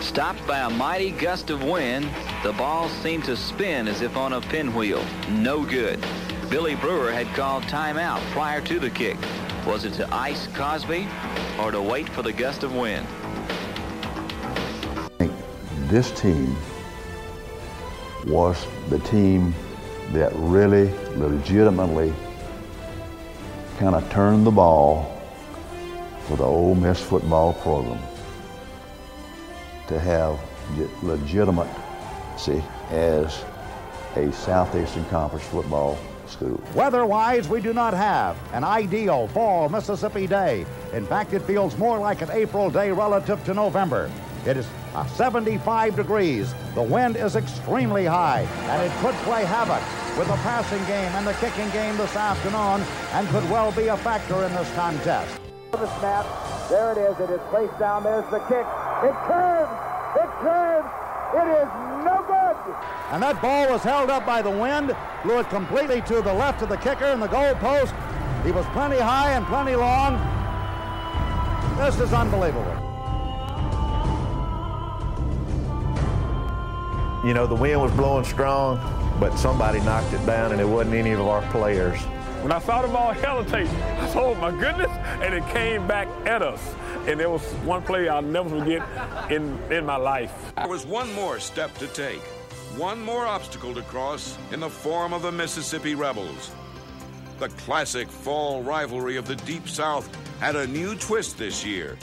[0.00, 2.08] Stopped by a mighty gust of wind,
[2.42, 5.04] the ball seemed to spin as if on a pinwheel.
[5.28, 6.02] No good.
[6.48, 9.18] Billy Brewer had called timeout prior to the kick.
[9.66, 11.06] Was it to ice Cosby
[11.60, 13.06] or to wait for the gust of wind?
[15.90, 16.56] This team
[18.28, 19.54] was the team
[20.12, 22.14] that really legitimately
[23.76, 25.12] kind of turned the ball
[26.26, 28.02] for the Ole Miss football program
[29.88, 30.38] to have
[31.02, 33.44] legitimacy as
[34.16, 36.60] a Southeastern Conference football school.
[36.74, 40.66] Weather-wise, we do not have an ideal fall Mississippi day.
[40.92, 44.10] In fact, it feels more like an April day relative to November.
[44.46, 46.54] It is uh, 75 degrees.
[46.74, 49.82] The wind is extremely high, and it could play havoc
[50.16, 53.96] with the passing game and the kicking game this afternoon, and could well be a
[53.98, 55.40] factor in this contest.
[55.72, 56.26] The snap,
[56.70, 57.20] there it is.
[57.20, 58.04] It is placed down.
[58.04, 58.64] There's the kick.
[59.04, 59.72] It curves.
[60.16, 60.88] It curves.
[61.34, 61.68] It is
[62.04, 62.56] no good.
[63.12, 66.62] And that ball was held up by the wind, blew it completely to the left
[66.62, 67.94] of the kicker in the goal post.
[68.44, 70.16] He was plenty high and plenty long.
[71.76, 72.64] This is unbelievable.
[77.26, 78.78] You know, the wind was blowing strong,
[79.18, 81.98] but somebody knocked it down, and it wasn't any of our players.
[82.42, 84.90] When I saw the ball hesitate, I said, oh my goodness,
[85.22, 86.74] and it came back at us.
[87.06, 88.82] And there was one play I'll never forget
[89.30, 90.52] in, in my life.
[90.56, 92.20] There was one more step to take,
[92.76, 96.50] one more obstacle to cross in the form of the Mississippi Rebels.
[97.38, 100.08] The classic fall rivalry of the Deep South
[100.40, 101.96] had a new twist this year.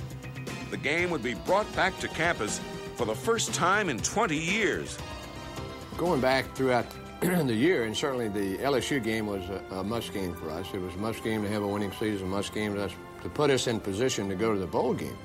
[0.71, 2.59] The game would be brought back to campus
[2.95, 4.97] for the first time in 20 years.
[5.97, 6.85] Going back throughout
[7.47, 10.67] the year, and certainly the LSU game was a, a must game for us.
[10.73, 12.91] It was a must game to have a winning season, a must game to, us,
[13.21, 15.17] to put us in position to go to the bowl game.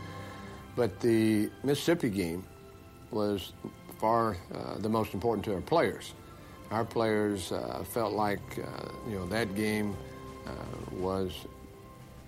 [0.76, 2.44] But the Mississippi game
[3.10, 3.52] was
[3.98, 6.14] far uh, the most important to our players.
[6.70, 9.96] Our players uh, felt like uh, you know that game
[10.46, 10.50] uh,
[10.92, 11.32] was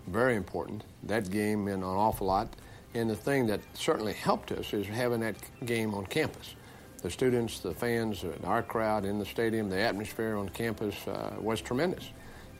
[0.08, 0.82] very important.
[1.04, 2.56] That game meant an awful lot.
[2.94, 6.56] And the thing that certainly helped us is having that game on campus
[7.02, 11.60] the students, the fans, our crowd in the stadium, the atmosphere on campus uh, was
[11.60, 12.10] tremendous.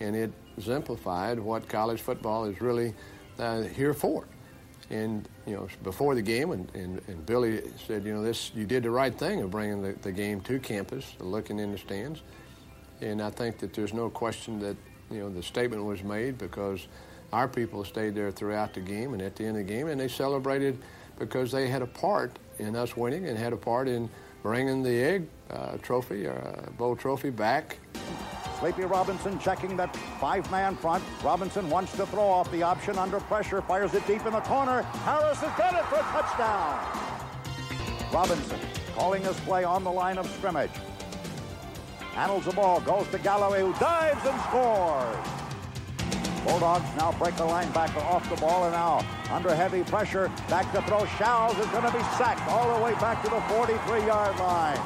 [0.01, 2.95] And it exemplified what college football is really
[3.39, 4.27] uh, here for.
[4.89, 8.67] And, you know, before the game, and, and, and, Billy said, you know, this, you
[8.67, 12.23] did the right thing of bringing the, the game to campus, looking in the stands.
[13.01, 14.77] And I think that there's no question that,
[15.11, 16.89] you know, the statement was made because
[17.33, 20.01] our people stayed there throughout the game and at the end of the game, and
[20.01, 20.79] they celebrated
[21.19, 24.11] because they had a part in us winning and had a part in
[24.43, 26.35] bringing the egg uh, trophy, uh,
[26.79, 27.79] bowl trophy back.
[28.59, 31.03] Sleepy Robinson checking that five-man front.
[31.25, 34.83] Robinson wants to throw off the option under pressure, fires it deep in the corner.
[34.83, 36.79] Harris has got it for a touchdown.
[38.13, 38.61] Robinson
[38.95, 40.71] calling his play on the line of scrimmage.
[42.13, 45.40] Handles the ball, goes to Galloway, who dives and scores.
[46.45, 50.31] Bulldogs now break the linebacker off the ball and now under heavy pressure.
[50.49, 51.05] Back to throw.
[51.19, 54.81] Shows is going to be sacked all the way back to the 43-yard line.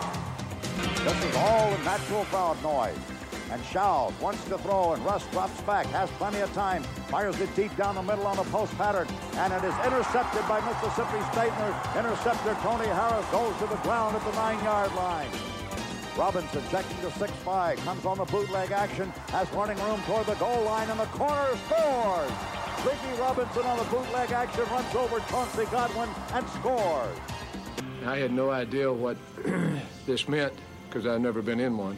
[1.04, 2.98] This is all the natural crowd noise.
[3.50, 7.54] And Shows wants to throw, and Russ drops back, has plenty of time, fires it
[7.54, 11.52] deep down the middle on a post pattern, and it is intercepted by Mississippi State.
[11.96, 15.28] Interceptor Tony Harris goes to the ground at the nine-yard line.
[16.16, 20.62] Robinson checking to 6-5, comes on the bootleg action, has running room toward the goal
[20.62, 22.30] line, and the corner scores!
[22.84, 27.16] Ricky Robinson on the bootleg action runs over Chauncey Godwin and scores.
[28.06, 29.16] I had no idea what
[30.06, 30.52] this meant
[30.88, 31.96] because I'd never been in one.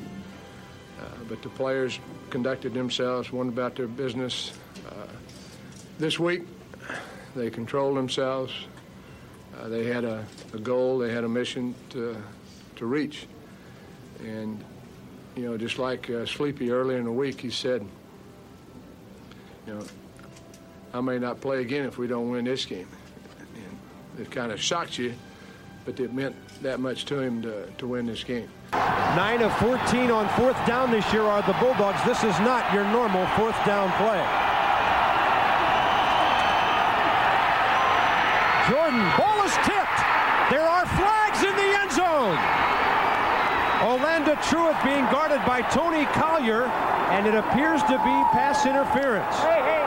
[0.98, 1.98] Uh, but the players
[2.31, 4.52] conducted themselves, went about their business.
[4.88, 5.07] Uh,
[5.98, 6.42] this week,
[7.35, 8.52] they controlled themselves.
[9.59, 10.24] Uh, they had a,
[10.55, 12.16] a, goal, they had a mission to,
[12.76, 13.26] to reach.
[14.20, 14.62] And,
[15.37, 17.87] you know, just like uh, Sleepy earlier in the week, he said,
[19.66, 19.85] you know,
[20.94, 22.88] I may not play again if we don't win this game.
[23.55, 25.14] And it kind of shocked you,
[25.85, 28.48] but it meant that much to him to, to win this game.
[28.72, 32.02] 9 of 14 on fourth down this year are the Bulldogs.
[32.05, 34.22] This is not your normal fourth down play.
[38.68, 40.00] Jordan, ball is tipped.
[40.50, 42.38] There are flags in the end zone.
[44.26, 46.64] Orlando Truitt being guarded by Tony Collier,
[47.10, 49.36] and it appears to be pass interference.
[49.36, 49.82] Hey, hey.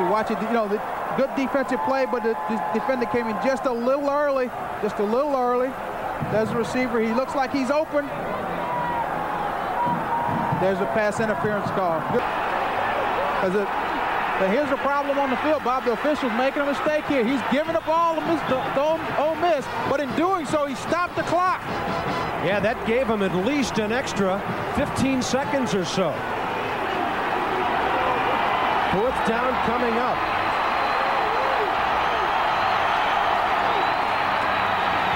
[0.00, 0.80] You watch it, you know, the
[1.16, 4.48] good defensive play, but the, the defender came in just a little early,
[4.82, 5.68] just a little early.
[6.30, 7.00] There's a receiver.
[7.00, 8.06] He looks like he's open.
[10.62, 12.00] There's a pass interference call.
[13.42, 13.81] As it,
[14.42, 15.62] but here's the problem on the field.
[15.62, 17.24] Bob, the official's making a mistake here.
[17.24, 18.82] He's giving the ball to, to, to
[19.22, 21.62] Ole Miss, but in doing so, he stopped the clock.
[22.42, 24.42] Yeah, that gave him at least an extra
[24.74, 26.10] 15 seconds or so.
[28.90, 30.18] Fourth down coming up.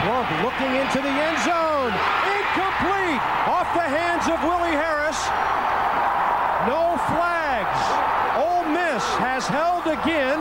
[0.06, 1.90] Plump looking into the end zone.
[2.30, 3.22] Incomplete.
[3.50, 5.18] Off the hands of Willie Harris.
[6.70, 8.05] No flags.
[8.36, 10.38] Ole Miss has held again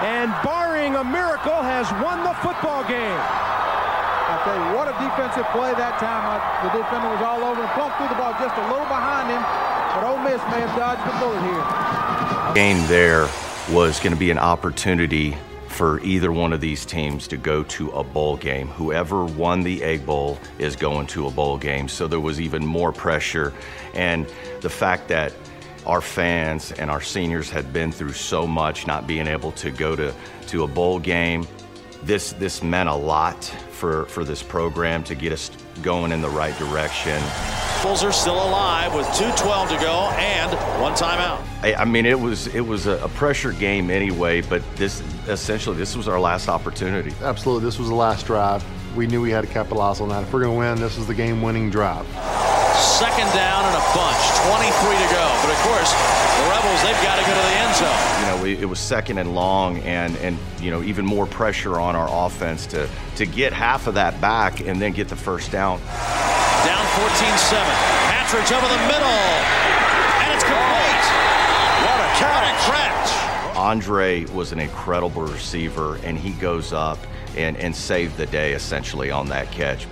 [0.00, 3.20] and barring a miracle has won the football game.
[3.20, 6.24] I tell you, what a defensive play that time.
[6.24, 9.28] Uh, the defender was all over and Plump through the ball just a little behind
[9.28, 9.42] him,
[9.92, 12.54] but Ole Miss may have dodged the bullet here.
[12.54, 13.28] Game there
[13.70, 15.36] was going to be an opportunity
[15.68, 18.68] for either one of these teams to go to a bowl game.
[18.68, 21.88] Whoever won the Egg Bowl is going to a bowl game.
[21.88, 23.52] So there was even more pressure.
[23.94, 24.26] And
[24.60, 25.32] the fact that
[25.86, 29.96] our fans and our seniors had been through so much not being able to go
[29.96, 30.14] to,
[30.48, 31.46] to a bowl game,
[32.02, 35.50] this, this meant a lot for, for this program to get us
[35.82, 37.20] going in the right direction.
[37.82, 41.42] Bulls are still alive with 2.12 to go and one timeout.
[41.62, 45.76] I, I mean, it was it was a, a pressure game anyway, but this essentially
[45.78, 47.12] this was our last opportunity.
[47.22, 48.62] Absolutely, this was the last drive.
[48.94, 50.24] We knew we had to capitalize on that.
[50.24, 52.06] If we're going to win, this is the game-winning drive.
[53.00, 55.24] Second down and a bunch, 23 to go.
[55.40, 58.20] But of course, the Rebels they've got to go to the end zone.
[58.20, 61.80] You know, we, it was second and long, and and you know even more pressure
[61.80, 62.86] on our offense to
[63.16, 65.78] to get half of that back and then get the first down.
[65.80, 67.64] Down 14-7.
[68.12, 69.18] Patridge over the middle,
[70.20, 71.04] and it's complete.
[71.88, 72.60] What a catch!
[73.56, 76.98] Andre was an incredible receiver, and he goes up
[77.36, 79.86] and, and saved the day essentially on that catch.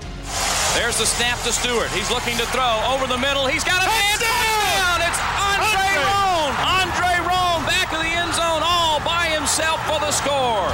[0.74, 1.90] There's the snap to Stewart.
[1.90, 3.46] He's looking to throw over the middle.
[3.46, 5.00] He's got a man down.
[5.02, 6.54] It's Andre Rhone.
[6.64, 10.68] Andre Rhone back of the end zone all by himself for the score.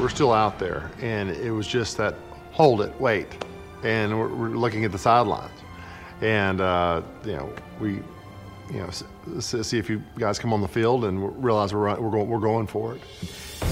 [0.00, 2.14] We're still out there, and it was just that
[2.52, 3.26] hold it, wait,
[3.82, 5.58] and we're, we're looking at the sidelines,
[6.20, 8.02] and uh, you know we,
[8.72, 12.28] you know, see if you guys come on the field and realize we're we're going
[12.28, 13.00] we're going for it.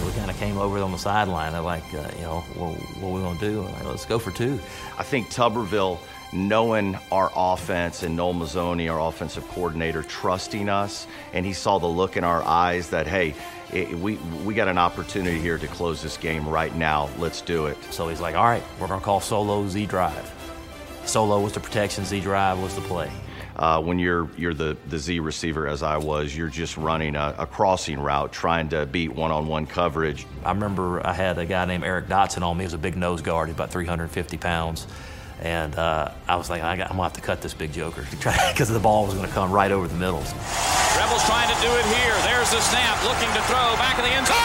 [0.04, 1.52] We kind of came over on the sideline.
[1.52, 3.60] They're like, uh, you know, well, what are we going to do?
[3.62, 4.58] Like, Let's go for two.
[4.98, 5.98] I think Tuberville,
[6.32, 11.86] knowing our offense and Noel Mazzone, our offensive coordinator, trusting us, and he saw the
[11.86, 13.34] look in our eyes that, hey,
[13.72, 17.08] it, we, we got an opportunity here to close this game right now.
[17.18, 17.76] Let's do it.
[17.90, 20.34] So he's like, all right, we're going to call solo Z drive.
[21.06, 23.10] Solo was the protection, Z drive was the play.
[23.58, 27.34] Uh, when you're you're the, the Z receiver as I was, you're just running a,
[27.38, 30.26] a crossing route, trying to beat one-on-one coverage.
[30.44, 32.62] I remember I had a guy named Eric Dotson on me.
[32.62, 34.86] He was a big nose guard, he's about 350 pounds.
[35.40, 37.72] And uh, I was like, I got, I'm going to have to cut this big
[37.72, 40.18] joker because the ball was going to come right over the middle.
[40.18, 42.14] Rebels trying to do it here.
[42.26, 44.37] There's the snap, looking to throw back of the end zone.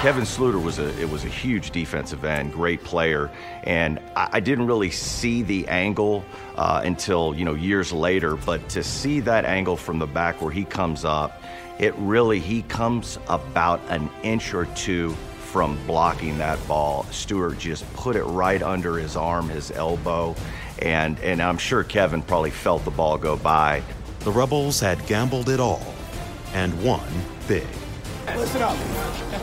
[0.00, 3.30] Kevin Sluter was a it was a huge defensive end, great player,
[3.64, 6.24] and I, I didn't really see the angle
[6.56, 8.34] uh, until you know years later.
[8.34, 11.42] But to see that angle from the back where he comes up,
[11.78, 17.04] it really he comes about an inch or two from blocking that ball.
[17.10, 20.34] Stewart just put it right under his arm, his elbow,
[20.78, 23.82] and and I'm sure Kevin probably felt the ball go by.
[24.20, 25.94] The Rebels had gambled it all
[26.54, 27.06] and won
[27.46, 27.66] big.
[28.36, 28.76] Listen up.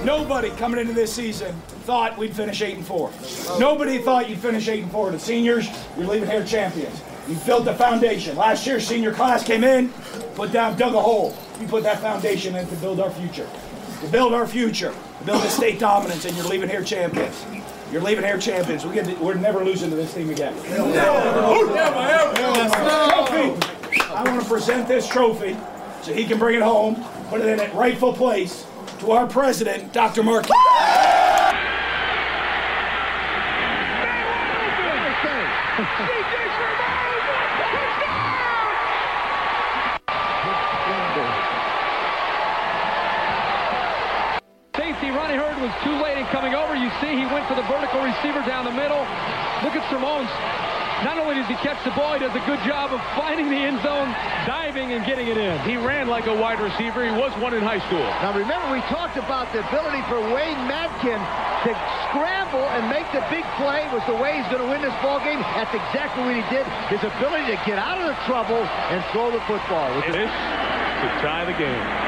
[0.04, 1.54] Nobody coming into this season
[1.86, 3.12] thought we'd finish eight and four.
[3.60, 5.12] Nobody thought you'd finish eight and four.
[5.12, 7.02] The seniors, you're leaving here champions.
[7.28, 8.36] You built the foundation.
[8.38, 9.90] Last year, senior class came in,
[10.36, 11.36] put down, dug a hole.
[11.60, 13.50] You put that foundation in to build our future.
[14.02, 17.46] To build our future, to build the state dominance, and you're leaving here champions.
[17.92, 18.86] You're leaving here champions.
[18.86, 20.54] We get to, we're never losing to this team again.
[23.10, 23.56] Trophy.
[24.14, 25.58] I want to present this trophy
[26.02, 28.66] so he can bring it home, put it in its rightful place
[29.00, 30.24] to our president, Dr.
[30.24, 30.46] Mark.
[44.76, 46.76] Safety Ronnie Hurd was too late in coming over.
[46.76, 49.00] You see he went for the vertical receiver down the middle.
[49.64, 50.67] Look at Simone's.
[51.06, 53.62] Not only does he catch the ball, he does a good job of finding the
[53.62, 54.10] end zone,
[54.50, 55.60] diving and getting it in.
[55.62, 57.06] He ran like a wide receiver.
[57.06, 58.02] He was one in high school.
[58.26, 61.22] Now remember, we talked about the ability for Wayne Madkin
[61.66, 61.72] to
[62.10, 65.20] scramble and make the big play was the way he's going to win this ball
[65.22, 65.40] game.
[65.54, 66.66] That's exactly what he did.
[66.90, 68.58] His ability to get out of the trouble
[68.90, 69.94] and throw the football.
[70.02, 72.07] It is to tie the game.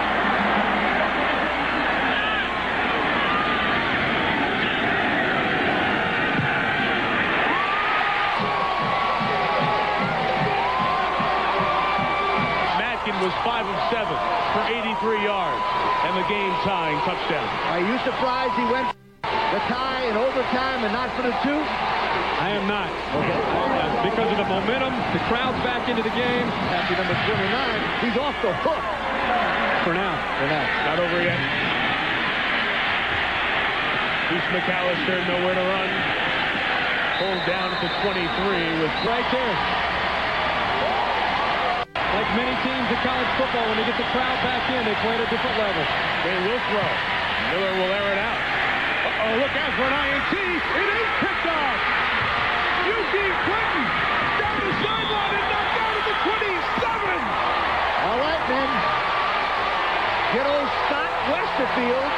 [14.99, 15.63] 63 yards
[16.03, 17.47] and the game-tying touchdown.
[17.71, 18.91] Are you surprised he went
[19.23, 21.55] the tie in overtime and not for the two?
[21.55, 22.91] I am not.
[23.15, 23.31] Okay.
[23.31, 26.47] Uh, because of the momentum, the crowd's back into the game.
[26.75, 27.31] After number 29,
[28.03, 28.83] he's off the hook.
[29.87, 30.19] For now.
[30.35, 30.67] For now.
[30.91, 31.39] Not over yet.
[34.27, 35.89] Deuce McAllister nowhere to run.
[37.23, 39.88] Pulled down to 23 with right there.
[42.29, 45.17] Like many teams in college football, when they get the crowd back in, they play
[45.17, 45.81] at a different level.
[46.21, 46.89] They will throw.
[47.49, 48.37] Miller will air it out.
[48.37, 50.33] Uh-oh, look out for an INT.
[50.37, 51.79] It is picked off.
[52.85, 53.85] Eugene Clinton
[54.45, 57.17] down the sideline and knocked out at the 27.
[57.97, 58.69] All right, men.
[60.29, 62.13] Get old Scott Westerfield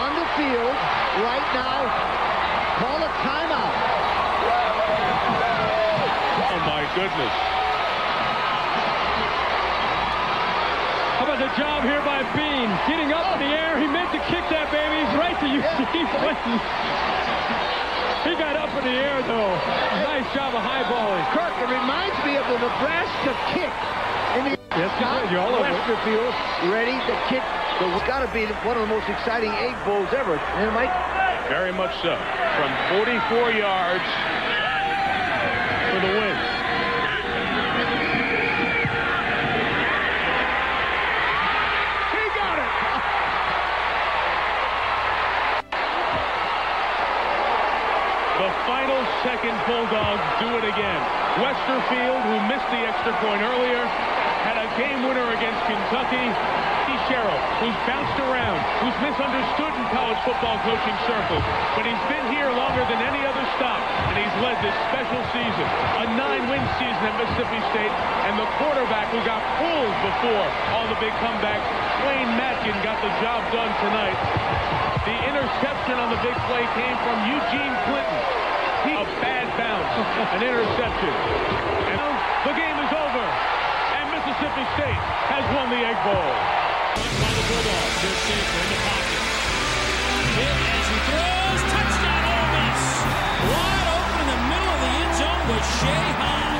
[0.00, 0.76] on the field
[1.28, 1.92] right now.
[2.80, 3.76] Call a timeout.
[6.40, 7.59] Oh, my goodness.
[11.40, 12.68] How about the job here by Bean?
[12.84, 13.80] Getting up in the air.
[13.80, 15.00] He meant to kick that baby.
[15.00, 16.56] He's right to Eugene Clinton.
[18.28, 19.56] He got up in the air, though.
[20.04, 21.24] Nice job of highballing.
[21.32, 23.72] Kirk, it reminds me of the Nebraska kick.
[24.36, 25.64] In the yes, Scott you're all over.
[25.64, 26.28] Westerfield
[26.68, 27.40] ready to kick.
[27.80, 30.36] So it's got to be one of the most exciting egg bowls ever.
[30.36, 30.92] And Mike?
[31.48, 32.20] Very much so.
[32.60, 32.68] From
[33.00, 34.04] 44 yards
[51.70, 53.78] Westerfield, who missed the extra point earlier,
[54.42, 56.26] had a game winner against Kentucky.
[57.08, 61.42] Sherrill, who's bounced around, who's misunderstood in college football coaching circles,
[61.74, 65.66] but he's been here longer than any other stop, and he's led this special season,
[66.02, 67.94] a nine-win season at Mississippi State,
[68.28, 70.46] and the quarterback who got pulled before
[70.76, 71.66] all the big comebacks,
[72.04, 74.18] Wayne Madkin, got the job done tonight.
[75.08, 78.20] The interception on the big play came from Eugene Clinton.
[78.84, 81.14] He, a bad bounce, an interception.
[81.90, 81.98] And
[82.46, 85.02] the game is over, and Mississippi State
[85.34, 86.30] has won the Egg Bowl.
[86.94, 89.22] The Bulldogs, in the pocket.
[90.30, 92.82] As he throws, touchdown Ole Miss.
[93.50, 96.59] Wide open in the middle of the end zone Shea Hobbs.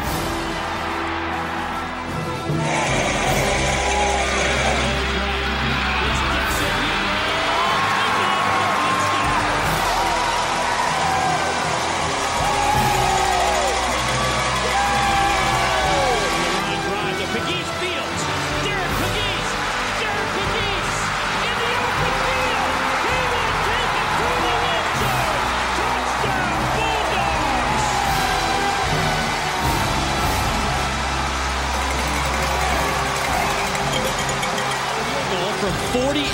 [36.00, 36.24] 48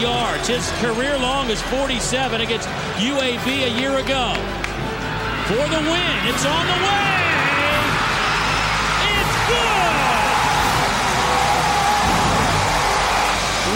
[0.00, 0.46] yards.
[0.46, 2.68] His career long is 47 against
[3.02, 4.34] UAB a year ago.
[5.50, 6.16] For the win.
[6.30, 7.10] It's on the way.
[9.18, 9.98] It's good.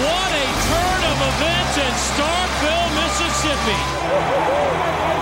[0.06, 5.19] What a turn of events in Starkville, Mississippi.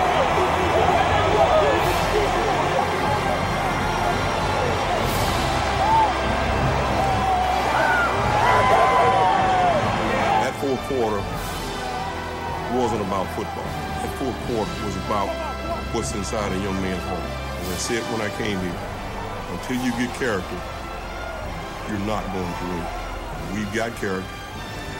[10.99, 11.23] Quarter
[12.75, 13.63] wasn't about football.
[14.03, 15.31] That fourth quarter was about
[15.95, 17.23] what's inside a young man's heart.
[17.63, 18.79] As I said when I came here,
[19.55, 20.59] until you get character,
[21.87, 22.83] you're not going to win.
[23.55, 24.27] We've got character.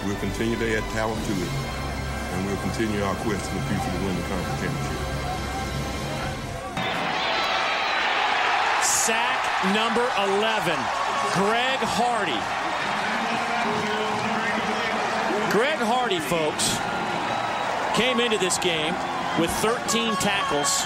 [0.07, 3.91] We'll continue to add talent to it, and we'll continue our quest in the future
[3.91, 5.03] to win the conference championship.
[8.87, 9.39] Sack
[9.75, 10.79] number 11,
[11.35, 12.39] Greg Hardy.
[15.51, 16.77] Greg Hardy, folks,
[17.97, 18.93] came into this game
[19.39, 20.83] with 13 tackles,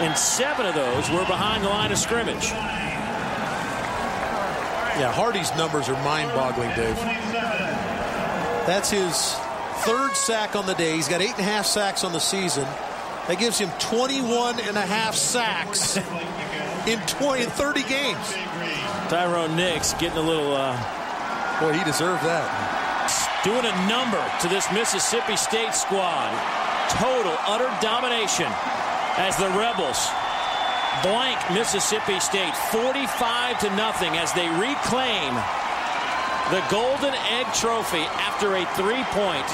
[0.00, 2.50] and seven of those were behind the line of scrimmage.
[4.96, 6.96] Yeah, Hardy's numbers are mind-boggling, Dave.
[8.66, 9.34] That's his
[9.84, 10.94] third sack on the day.
[10.96, 12.64] He's got eight and a half sacks on the season.
[13.28, 15.96] That gives him 21 and a half sacks
[16.86, 18.32] in 20 30 games.
[19.08, 20.54] Tyrone Nix getting a little.
[20.56, 20.76] Uh,
[21.60, 22.71] Boy, he deserved that.
[23.44, 26.30] Doing a number to this Mississippi State squad.
[26.90, 28.46] Total, utter domination
[29.18, 29.98] as the Rebels
[31.02, 35.34] blank Mississippi State 45 to nothing as they reclaim
[36.54, 39.48] the Golden Egg Trophy after a three-point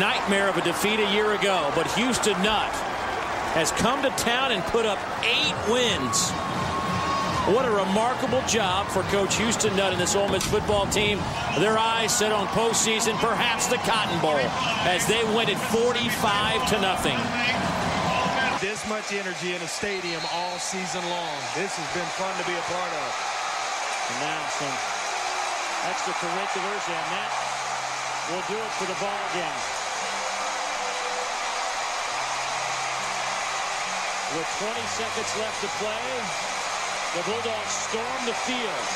[0.00, 1.70] nightmare of a defeat a year ago.
[1.76, 2.72] But Houston Nutt
[3.54, 6.32] has come to town and put up eight wins
[7.50, 11.18] What a remarkable job for Coach Houston Nutt and this Ole Miss football team.
[11.58, 14.38] Their eyes set on postseason, perhaps the Cotton Bowl,
[14.86, 15.98] as they win it 45
[16.70, 17.18] to nothing.
[18.62, 21.34] This much energy in a stadium all season long.
[21.58, 23.10] This has been fun to be a part of.
[23.18, 24.76] And now some
[25.90, 27.30] extracurriculars, and that
[28.30, 29.60] will do it for the ball game.
[34.38, 36.59] With 20 seconds left to play,
[37.14, 38.86] the Bulldogs storm the field.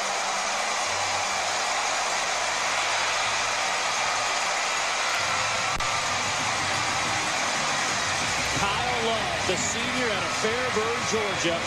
[8.63, 11.59] Kyle Love, the senior out of Fairburn, Georgia,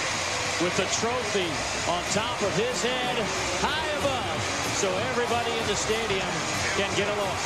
[0.63, 1.51] with the trophy
[1.91, 3.15] on top of his head,
[3.59, 4.39] high above,
[4.79, 6.31] so everybody in the stadium
[6.79, 7.39] can get a look.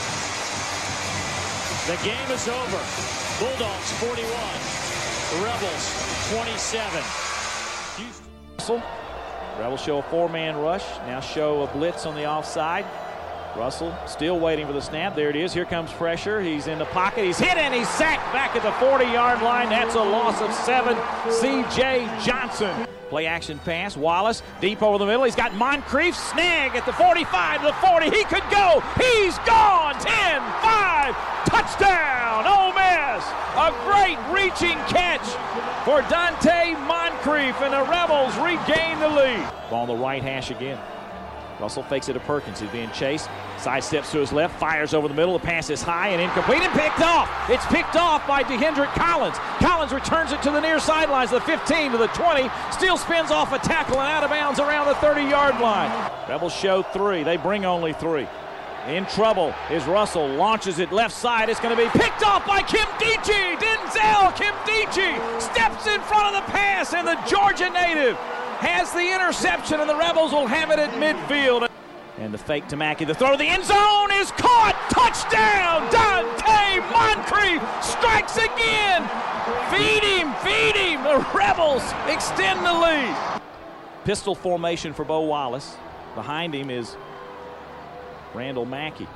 [1.89, 2.82] The game is over.
[3.41, 5.86] Bulldogs 41, Rebels
[6.38, 7.30] 27.
[8.62, 8.84] Russell.
[9.59, 10.86] Rebels show a four-man rush.
[11.07, 12.86] Now show a blitz on the offside.
[13.57, 15.16] Russell still waiting for the snap.
[15.16, 15.51] There it is.
[15.51, 16.39] Here comes pressure.
[16.39, 17.26] He's in the pocket.
[17.26, 19.70] He's hit and he's sacked back at the 40-yard line.
[19.70, 20.95] That's a loss of seven.
[21.32, 22.07] C.J.
[22.24, 22.86] Johnson.
[23.09, 23.97] Play action pass.
[23.97, 25.24] Wallace deep over the middle.
[25.24, 28.12] He's got Moncrief snag at the 45 to the 40.
[28.12, 28.84] He could go.
[28.95, 29.95] He's gone.
[29.95, 30.05] 10,
[30.62, 31.16] 5.
[31.45, 32.45] Touchdown.
[32.45, 33.26] Ole Miss.
[33.57, 35.26] A great reaching catch
[35.84, 39.47] for Donte Moncrief, and the Rebels regain the lead.
[39.69, 40.80] Ball on the right hash again.
[41.59, 42.59] Russell fakes it to Perkins.
[42.59, 43.30] He's being chased.
[43.59, 45.38] Side steps to his left, fires over the middle.
[45.38, 47.30] The pass is high and incomplete and picked off.
[47.49, 49.38] It's picked off by DeHendrick Collins.
[49.59, 52.49] Collins returns it to the near sidelines, the 15 to the 20.
[52.72, 55.91] Still spins off a tackle and out of bounds around the 30 yard line.
[56.28, 57.22] Rebels show three.
[57.22, 58.28] They bring only three.
[58.88, 60.27] In trouble is Russell.
[60.27, 61.49] Launches it left side.
[61.49, 63.55] It's going to be picked off by Kim Dichie.
[63.57, 68.17] Denzel Kim Dichie steps in front of the pass, and the Georgia native
[68.57, 71.69] has the interception, and the Rebels will have it at midfield.
[72.17, 73.05] And the fake to Mackey.
[73.05, 74.75] The throw to the end zone is caught.
[74.89, 75.88] Touchdown!
[75.91, 79.07] Donte Moncrief strikes again.
[79.69, 81.03] Feed him, feed him.
[81.03, 83.41] The Rebels extend the lead.
[84.05, 85.77] Pistol formation for Bo Wallace.
[86.15, 86.97] Behind him is
[88.34, 89.07] Randall Mackey.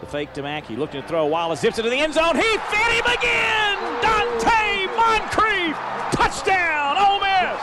[0.00, 1.26] The fake to Mackey, looking to throw.
[1.26, 2.36] Wallace zips it to the end zone.
[2.36, 3.78] He fed him again.
[4.02, 5.76] Donte Moncrief,
[6.12, 7.62] touchdown, Ole Miss.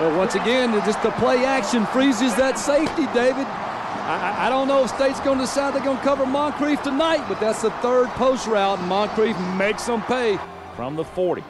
[0.00, 3.46] Well, once again, just the play action freezes that safety, David.
[4.04, 7.24] I, I don't know if State's going to decide they're going to cover Moncrief tonight,
[7.28, 10.38] but that's the third post route, and Moncrief makes them pay.
[10.76, 11.44] From the 40.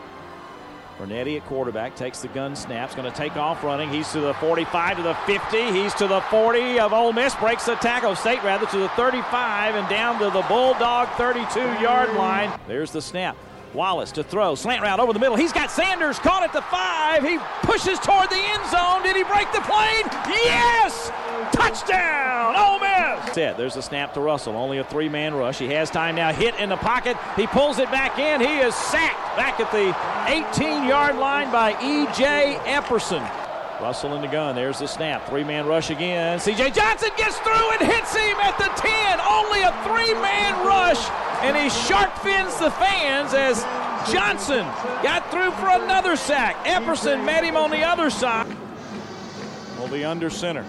[0.99, 3.91] Bernetti at quarterback takes the gun snaps, going to take off running.
[3.91, 5.73] He's to the 45 to the 50.
[5.73, 9.75] He's to the 40 of Ole Miss, breaks the tackle, State rather, to the 35
[9.75, 12.53] and down to the Bulldog 32 yard line.
[12.69, 13.37] There's the snap.
[13.75, 15.37] Wallace to throw, slant route over the middle.
[15.37, 17.23] He's got Sanders caught at the five.
[17.23, 19.03] He pushes toward the end zone.
[19.03, 20.05] Did he break the plane?
[20.29, 21.11] Yes!
[21.53, 23.35] Touchdown, Ole Miss!
[23.35, 23.57] Set.
[23.57, 24.57] There's the snap to Russell.
[24.57, 25.59] Only a three-man rush.
[25.59, 26.33] He has time now.
[26.33, 27.17] Hit in the pocket.
[27.37, 28.41] He pulls it back in.
[28.41, 29.93] He is sacked back at the
[30.31, 32.59] 18-yard line by E.J.
[32.65, 33.23] Epperson.
[33.81, 34.55] Russell in the gun.
[34.55, 35.29] There's the snap.
[35.29, 36.39] Three-man rush again.
[36.39, 36.71] C.J.
[36.71, 39.21] Johnson gets through and hits him at the 10.
[39.21, 41.03] Only a three-man rush,
[41.43, 43.63] and he shark fins the fans as
[44.13, 44.65] Johnson
[45.03, 46.57] got through for another sack.
[46.65, 48.57] Epperson met him on the other side.
[49.79, 50.65] Will be under center.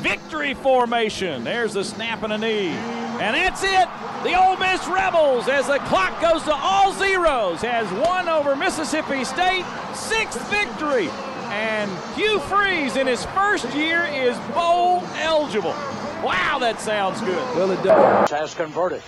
[0.00, 1.44] Victory formation.
[1.44, 2.68] There's the snap and a knee.
[2.68, 3.88] And that's it.
[4.22, 9.24] The Ole Miss Rebels, as the clock goes to all zeros, has won over Mississippi
[9.24, 9.64] State.
[9.94, 11.10] Sixth victory.
[11.50, 15.74] And Hugh Freeze in his first year is bowl eligible.
[16.22, 17.56] Wow, that sounds good.
[17.56, 18.30] Well, it does.
[18.30, 19.02] Has converted.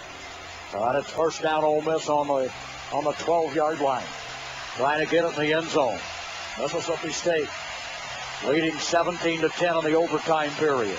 [0.74, 2.50] All right, it's first down Ole Miss on the
[2.92, 4.04] on the 12-yard line.
[4.76, 5.98] Trying to get it in the end zone.
[6.58, 7.48] Mississippi State
[8.46, 10.98] leading 17 to 10 in the overtime period.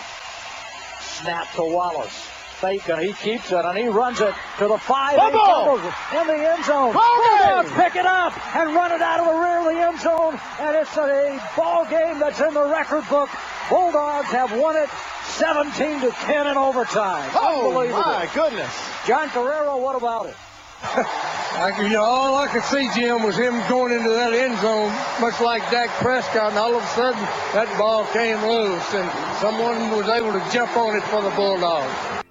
[0.99, 2.27] Snap to Wallace.
[2.63, 5.19] Fake and he keeps it and he runs it to the five.
[5.19, 5.79] and he Bubble!
[5.79, 6.93] it in the end zone.
[6.93, 9.99] Ball Bulldogs pick it up and run it out of the rear of the end
[9.99, 10.39] zone.
[10.61, 13.29] And it's a ball game that's in the record book.
[13.69, 14.87] Bulldogs have won it
[15.35, 17.29] 17 to 10 in overtime.
[17.35, 17.99] Oh, Unbelievable.
[17.99, 18.71] my goodness.
[19.05, 20.35] John Correro, what about it?
[20.83, 24.57] I, could- you know, all I could see, Jim, was him going into that end
[24.59, 27.19] zone, much like Dak Prescott, and all of a sudden
[27.53, 29.09] that ball came loose, and
[29.39, 32.22] someone was able to jump on it for the Bulldogs.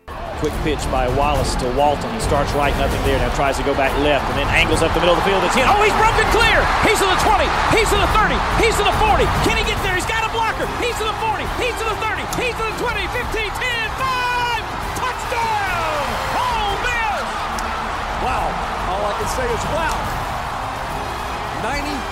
[0.42, 2.10] Quick pitch by Wallace to Walton.
[2.10, 3.14] He starts right, nothing there.
[3.22, 5.38] Now tries to go back left and then angles up the middle of the field.
[5.46, 5.62] It's in.
[5.70, 6.58] Oh, he's broken clear.
[6.82, 7.46] He's to the 20.
[7.70, 8.34] He's to the 30.
[8.58, 9.22] He's to the 40.
[9.46, 9.94] Can he get there?
[9.94, 10.66] He's got a blocker.
[10.82, 11.46] He's to the 40.
[11.62, 12.26] He's to the 30.
[12.42, 14.66] He's to the 20, 15, 10, 5.
[14.98, 16.02] Touchdown!
[16.34, 17.22] Ole Miss!
[18.26, 18.50] Wow.
[18.90, 19.94] All I can say is wow.
[21.62, 22.11] 90 one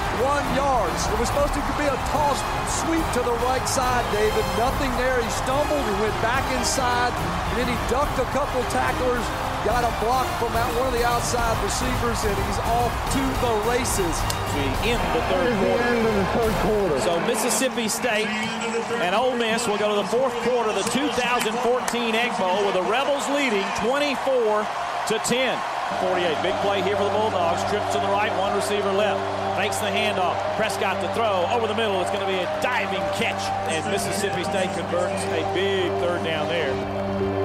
[0.56, 1.06] yards.
[1.08, 2.38] It was supposed to be a toss
[2.82, 4.44] sweep to the right side, David.
[4.58, 5.22] Nothing there.
[5.22, 9.24] He stumbled and went back inside, and then he ducked a couple tacklers,
[9.64, 13.54] got a block from out one of the outside receivers, and he's off to the
[13.70, 14.14] races.
[14.56, 15.84] We end the third quarter.
[15.84, 16.98] end of the third quarter.
[17.00, 22.14] So Mississippi State and Ole Miss will go to the fourth quarter of the 2014
[22.14, 24.66] Egg Bowl with the Rebels leading 24
[25.08, 25.58] to 10.
[26.02, 26.42] 48.
[26.42, 27.62] Big play here for the Bulldogs.
[27.70, 29.39] Trip to the right, one receiver left.
[29.60, 30.56] Makes the handoff.
[30.56, 32.00] Prescott to throw over the middle.
[32.00, 33.42] It's going to be a diving catch.
[33.70, 37.39] And Mississippi State converts a big third down there.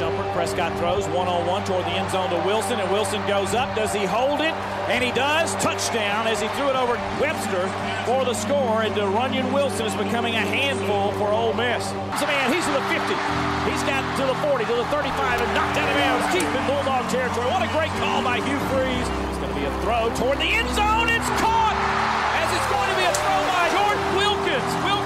[0.00, 0.32] Shumpert.
[0.32, 3.68] Prescott throws one-on-one toward the end zone to Wilson, and Wilson goes up.
[3.76, 4.56] Does he hold it?
[4.88, 5.52] And he does.
[5.60, 7.68] Touchdown as he threw it over Webster
[8.08, 8.80] for the score.
[8.80, 11.84] And Runyon Wilson is becoming a handful for Ole Miss.
[12.16, 13.12] So man, he's to the 50.
[13.68, 16.64] He's got to the 40, to the 35, and knocked out of bounds deep in
[16.64, 17.44] Bulldog territory.
[17.52, 19.04] What a great call by Hugh Freeze.
[19.28, 21.12] It's going to be a throw toward the end zone.
[21.12, 21.76] It's caught
[22.40, 24.70] as it's going to be a throw by Jordan Wilkins.
[24.80, 24.99] Wilkins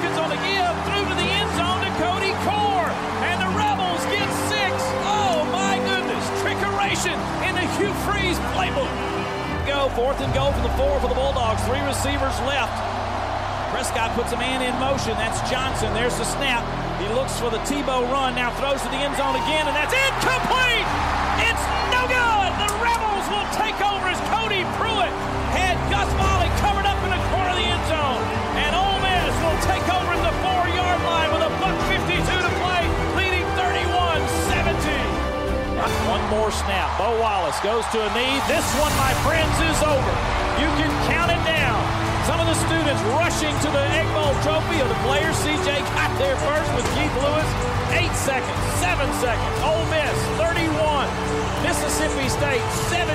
[8.09, 8.89] Freeze playbook.
[9.67, 11.61] Go fourth and goal for the four for the Bulldogs.
[11.69, 12.73] Three receivers left.
[13.75, 15.19] Prescott puts a man in motion.
[15.19, 15.91] That's Johnson.
[15.99, 16.63] There's the snap.
[17.03, 18.39] He looks for the Tebow run.
[18.39, 20.87] Now throws to the end zone again, and that's incomplete.
[21.43, 22.51] It's no good.
[22.63, 24.94] The Rebels will take over as Cody Prewitt
[36.45, 36.93] One more snap.
[37.01, 38.37] Bo Wallace goes to a knee.
[38.45, 40.13] This one, my friends, is over.
[40.61, 41.81] You can count it down.
[42.29, 45.33] Some of the students rushing to the Egg Bowl trophy of the players.
[45.41, 47.49] CJ got there first with Keith Lewis.
[47.97, 49.57] Eight seconds, seven seconds.
[49.65, 51.09] Ole Miss, 31.
[51.65, 52.61] Mississippi State,
[52.93, 53.09] 17.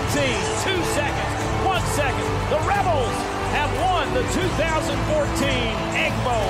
[0.66, 1.34] Two seconds,
[1.70, 2.26] one second.
[2.50, 3.14] The Rebels
[3.54, 4.90] have won the 2014
[6.02, 6.50] Egg Bowl.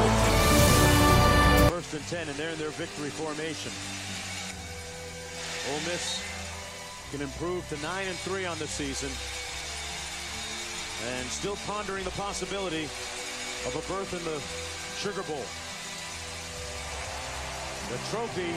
[1.76, 3.76] First and 10, and they're in their victory formation.
[5.76, 6.29] Ole Miss
[7.12, 9.10] can improve to 9 and 3 on the season
[11.08, 12.86] and still pondering the possibility
[13.66, 14.40] of a berth in the
[15.00, 15.46] Sugar Bowl.
[17.90, 18.54] The trophy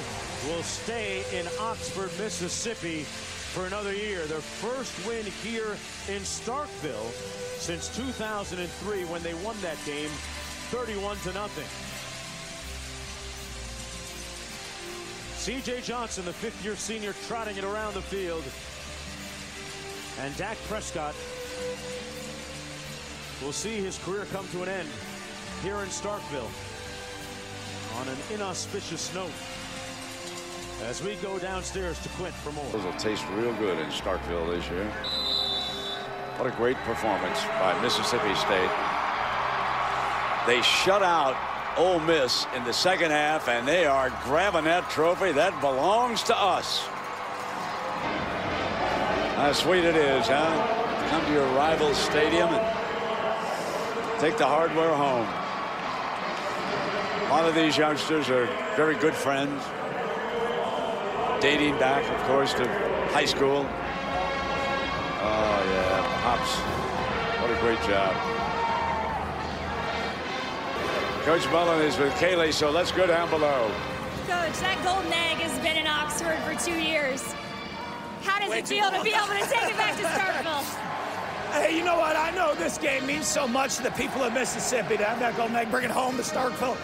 [0.51, 4.27] will stay in Oxford, Mississippi for another year.
[4.27, 5.73] Their first win here
[6.09, 7.13] in Starkville
[7.59, 10.11] since 2003 when they won that game
[10.71, 11.92] 31 to nothing.
[15.43, 15.81] C.J.
[15.81, 18.45] Johnson, the fifth-year senior, trotting it around the field.
[20.23, 21.17] And Dak Prescott
[23.43, 24.89] will see his career come to an end
[25.65, 26.47] here in Starkville
[27.99, 29.35] on an inauspicious note
[30.85, 32.71] as we go downstairs to Quint for more.
[32.71, 34.87] Those will taste real good in Starkville this year.
[36.39, 38.71] What a great performance by Mississippi State.
[40.47, 41.35] They shut out
[41.77, 45.33] Ole Miss in the second half, and they are grabbing that trophy.
[45.33, 46.87] That belongs to us.
[49.37, 51.09] How sweet it is, huh?
[51.09, 55.27] Come to your rival's stadium and take the hardware home.
[57.27, 58.47] A lot of these youngsters are
[58.77, 59.63] very good friends,
[61.41, 62.69] dating back, of course, to
[63.09, 63.67] high school.
[65.25, 66.57] Oh, yeah, Hops,
[67.41, 68.32] what a great job.
[71.25, 73.71] Coach Mullen is with Kaylee, so let's go down below.
[74.27, 77.23] Coach, that golden egg has been in Oxford for two years.
[78.23, 80.65] How does it feel to be able to take it back to Starkville?
[81.53, 82.17] Hey, you know what?
[82.17, 85.37] I know this game means so much to the people of Mississippi to have that
[85.37, 86.77] golden egg, bring it home to Starkville.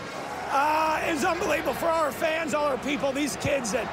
[0.53, 3.91] Uh, it's unbelievable for our fans, all our people, these kids that,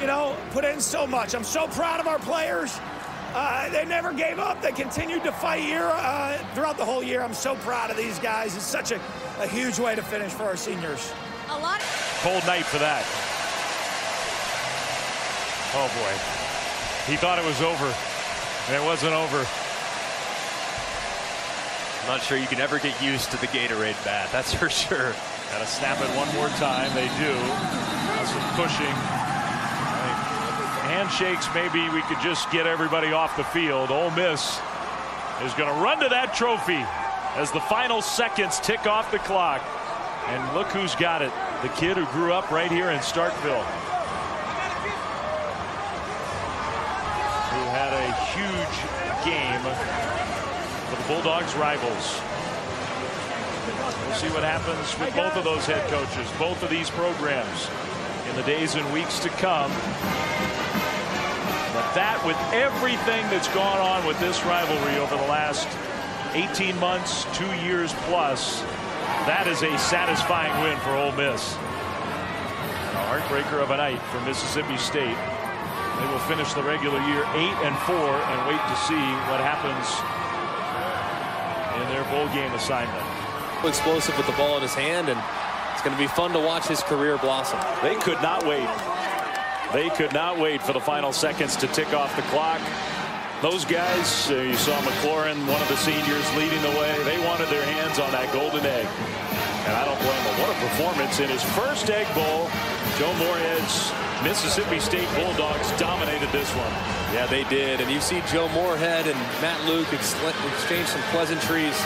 [0.00, 1.36] you know, put in so much.
[1.36, 2.80] I'm so proud of our players.
[3.34, 4.60] Uh, they never gave up.
[4.62, 7.22] They continued to fight year uh, throughout the whole year.
[7.22, 8.56] I'm so proud of these guys.
[8.56, 9.00] It's such a,
[9.38, 11.12] a huge way to finish for our seniors.
[11.50, 11.80] A lot.
[11.80, 13.04] Of- Cold night for that.
[15.74, 17.12] Oh boy.
[17.12, 19.46] He thought it was over, and it wasn't over.
[22.02, 25.12] I'm not sure you can ever get used to the Gatorade bath, that's for sure.
[25.52, 26.92] Got to snap it one more time.
[26.94, 27.32] They do.
[28.16, 29.17] That's some pushing.
[30.98, 33.92] Handshakes, maybe we could just get everybody off the field.
[33.92, 34.58] Ole Miss
[35.44, 36.82] is going to run to that trophy
[37.38, 39.62] as the final seconds tick off the clock.
[40.26, 41.30] And look who's got it.
[41.62, 43.62] The kid who grew up right here in Starkville.
[47.54, 48.76] Who had a huge
[49.22, 49.62] game
[50.90, 52.18] for the Bulldogs rivals.
[54.02, 57.70] We'll see what happens with both of those head coaches, both of these programs
[58.28, 59.70] in the days and weeks to come.
[61.88, 65.64] But that with everything that's gone on with this rivalry over the last
[66.36, 68.60] 18 months, two years plus,
[69.24, 71.56] that is a satisfying win for Ole Miss.
[71.56, 75.16] And a heartbreaker of a night for Mississippi State.
[75.16, 79.88] They will finish the regular year 8 and 4 and wait to see what happens
[81.80, 83.00] in their bowl game assignment.
[83.64, 85.16] Explosive with the ball in his hand, and
[85.72, 87.56] it's going to be fun to watch his career blossom.
[87.80, 88.68] They could not wait.
[89.72, 92.60] They could not wait for the final seconds to tick off the clock.
[93.42, 96.96] Those guys, uh, you saw McLaurin, one of the seniors, leading the way.
[97.04, 98.88] They wanted their hands on that golden egg.
[99.68, 100.40] And I don't blame them.
[100.40, 102.48] What a performance in his first Egg Bowl.
[102.96, 103.92] Joe Moorhead's
[104.24, 106.72] Mississippi State Bulldogs dominated this one.
[107.12, 107.80] Yeah, they did.
[107.80, 110.16] And you see Joe Moorhead and Matt Luke ex
[110.56, 111.76] exchange some pleasantries.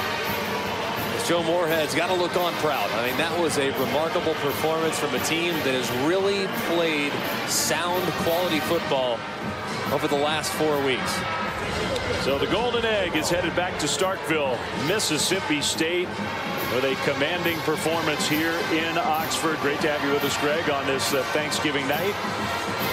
[1.26, 2.90] Joe Moorhead's got to look on proud.
[2.90, 7.12] I mean, that was a remarkable performance from a team that has really played
[7.48, 9.20] sound quality football
[9.92, 11.14] over the last four weeks.
[12.24, 14.58] So the Golden Egg is headed back to Starkville,
[14.88, 16.08] Mississippi State
[16.74, 19.58] with a commanding performance here in Oxford.
[19.58, 22.14] Great to have you with us, Greg, on this uh, Thanksgiving night.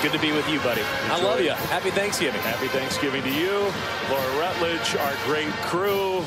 [0.03, 0.81] Good to be with you, buddy.
[0.81, 1.51] Enjoy I love you.
[1.51, 2.41] Happy Thanksgiving.
[2.41, 3.71] Happy Thanksgiving to you,
[4.09, 6.23] Laura Rutledge, our great crew.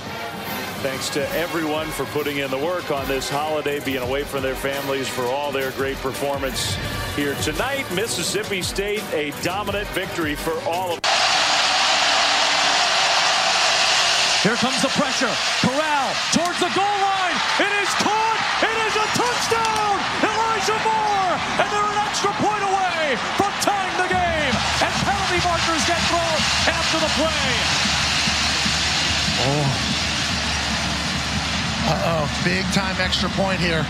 [0.83, 4.57] Thanks to everyone for putting in the work on this holiday, being away from their
[4.57, 6.75] families for all their great performance
[7.15, 7.87] here tonight.
[7.95, 10.99] Mississippi State, a dominant victory for all of
[14.43, 15.31] Here comes the pressure.
[15.63, 17.39] Corral towards the goal line.
[17.63, 18.39] It is caught.
[18.67, 19.95] It is a touchdown.
[20.19, 21.35] Elijah Moore.
[21.63, 24.55] And they're an extra point away from tying the game.
[24.83, 26.39] And penalty markers get thrown
[26.75, 27.47] after the play.
[29.47, 29.92] Oh.
[31.91, 32.25] Uh-oh.
[32.45, 33.85] Big time extra point here.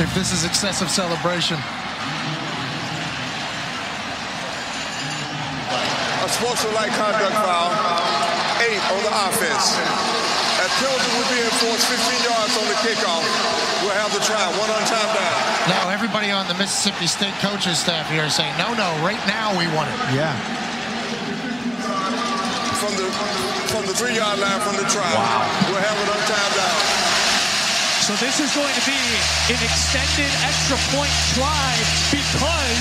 [0.00, 1.56] If this is excessive celebration.
[6.24, 7.70] A sportsmanlike conduct foul.
[8.64, 9.76] Eight on the offense.
[10.56, 13.24] That penalty will be enforced 15 yards on the kickoff.
[13.84, 14.40] We'll have the try.
[14.58, 15.36] One on time down.
[15.68, 19.52] Now everybody on the Mississippi State coaches staff here is saying, no, no, right now
[19.56, 20.16] we want it.
[20.16, 20.32] Yeah.
[22.76, 23.08] From the
[23.72, 25.08] from the three yard line from the try.
[25.08, 25.48] Wow.
[25.72, 27.06] We'll have it on time down.
[28.04, 29.00] So this is going to be
[29.48, 31.72] an extended extra point try
[32.12, 32.78] because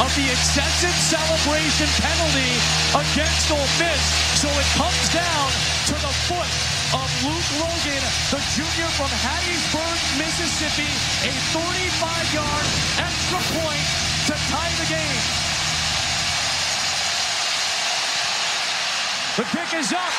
[0.00, 2.56] of the excessive celebration penalty
[2.96, 4.02] against Ole Miss.
[4.40, 5.46] So it comes down
[5.92, 6.52] to the foot
[6.96, 10.88] of Luke Logan, the junior from Hattiesburg, Mississippi,
[11.28, 12.66] a 35-yard
[12.96, 13.88] extra point
[14.24, 15.43] to tie the game.
[19.34, 20.14] The kick is up,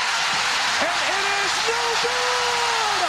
[0.83, 2.99] and it is no good!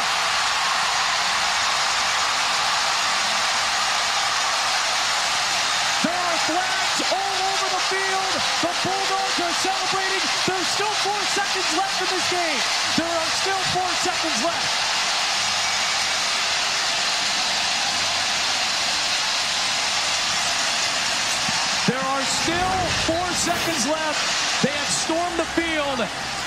[6.07, 8.33] There are flags all over the field.
[8.63, 10.23] The Bulldogs are celebrating.
[10.47, 12.61] There's still four seconds left in this game.
[13.03, 14.71] There are still four seconds left.
[21.91, 22.79] There are still
[23.11, 24.46] four seconds left.
[24.65, 26.01] They have stormed the field.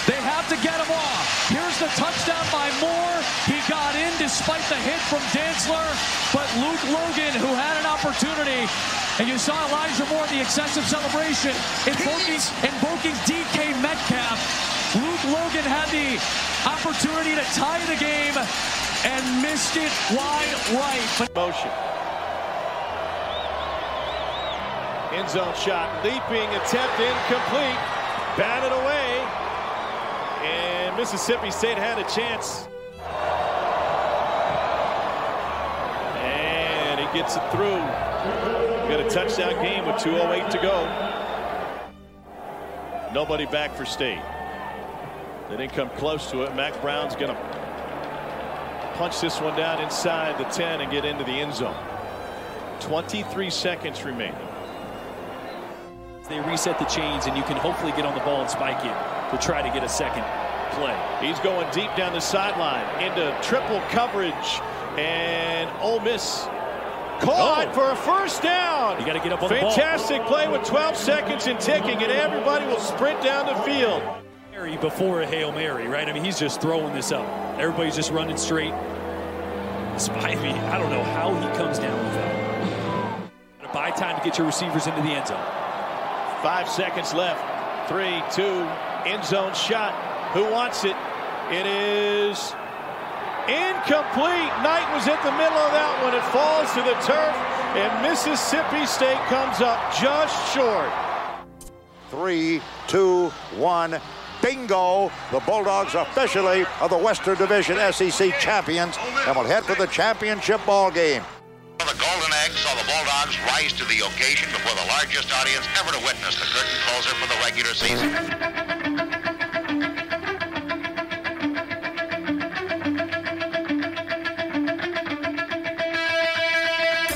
[0.09, 1.25] They have to get him off.
[1.53, 3.17] Here's the touchdown by Moore.
[3.45, 5.85] He got in despite the hit from Dantzler.
[6.33, 8.65] But Luke Logan, who had an opportunity,
[9.21, 11.53] and you saw Elijah Moore, the excessive celebration,
[11.85, 14.39] invoking, invoking DK Metcalf.
[14.97, 16.17] Luke Logan had the
[16.65, 18.33] opportunity to tie the game
[19.05, 21.29] and missed it wide right.
[21.35, 21.69] Motion.
[25.13, 27.81] End zone shot, leaping attempt incomplete,
[28.37, 29.19] batted away,
[30.47, 32.67] and Mississippi State had a chance.
[36.17, 37.79] And he gets it through.
[38.89, 41.09] Got a touchdown game with 2.08 to go.
[43.13, 44.21] Nobody back for State.
[45.49, 46.55] They didn't come close to it.
[46.55, 51.31] Mac Brown's going to punch this one down inside the 10 and get into the
[51.31, 51.75] end zone.
[52.81, 54.48] 23 seconds remaining.
[56.29, 59.31] They reset the chains, and you can hopefully get on the ball and spike it
[59.31, 60.23] to try to get a second
[60.73, 60.95] play.
[61.19, 64.61] He's going deep down the sideline into triple coverage,
[64.97, 66.45] and Ole Miss
[67.19, 67.73] caught Oh.
[67.73, 68.99] for a first down.
[68.99, 69.71] You got to get up on the ball.
[69.71, 74.03] Fantastic play with 12 seconds and ticking, and everybody will sprint down the field.
[74.51, 76.07] Mary Before a Hail Mary, right?
[76.07, 77.25] I mean, he's just throwing this up.
[77.57, 78.73] Everybody's just running straight.
[79.93, 83.73] Despite me, I don't know how he comes down with that.
[83.73, 85.58] Buy time to get your receivers into the end zone.
[86.41, 87.89] Five seconds left.
[87.89, 88.65] Three, two,
[89.05, 89.93] end zone shot.
[90.33, 90.95] Who wants it?
[91.51, 92.53] It is
[93.47, 94.51] incomplete.
[94.61, 96.13] Knight was at the middle of that one.
[96.13, 97.35] It falls to the turf,
[97.75, 100.91] and Mississippi State comes up just short.
[102.09, 103.99] three, two, one.
[104.41, 105.11] Bingo!
[105.31, 108.95] The Bulldogs officially are the Western Division SEC champions
[109.27, 111.23] and will head for the championship ball game.
[113.19, 115.91] The Golden Eggs saw the Bulldogs rise to the occasion before the largest audience ever
[115.91, 118.09] to witness the curtain closer for the regular season.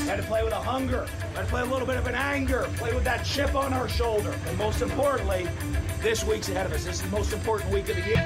[0.06, 1.06] Had to play with a hunger.
[1.34, 2.68] Had to play a little bit of an anger.
[2.76, 4.34] Play with that chip on our shoulder.
[4.46, 5.48] And most importantly,
[6.00, 6.84] this week's ahead of us.
[6.84, 8.16] This is the most important week of the year.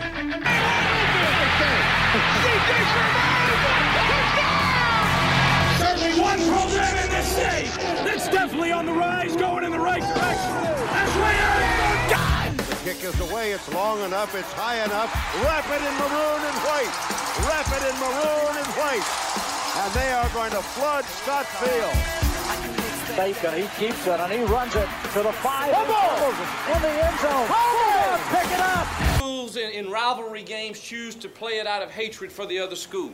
[5.79, 7.71] Certainly one program in this state
[8.05, 10.53] that's definitely on the rise, going in the right direction.
[10.91, 12.57] That's right, Eric Gun!
[12.57, 13.53] The kick is away.
[13.53, 14.35] It's long enough.
[14.35, 15.13] It's high enough.
[15.45, 16.95] Wrap it in maroon and white.
[17.47, 19.07] Wrap it in maroon and white.
[19.79, 21.95] And they are going to flood Scott Field.
[23.17, 25.73] Bacon, he keeps it and he runs it to the five.
[25.73, 26.35] Come!
[26.75, 27.47] In the end zone.
[27.47, 28.87] Bulldogs pick it up.
[29.17, 32.77] Schools in, in rivalry games choose to play it out of hatred for the other
[32.77, 33.13] school.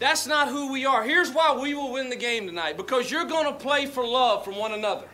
[0.00, 1.04] That's not who we are.
[1.04, 4.44] Here's why we will win the game tonight because you're going to play for love
[4.44, 5.06] from one another,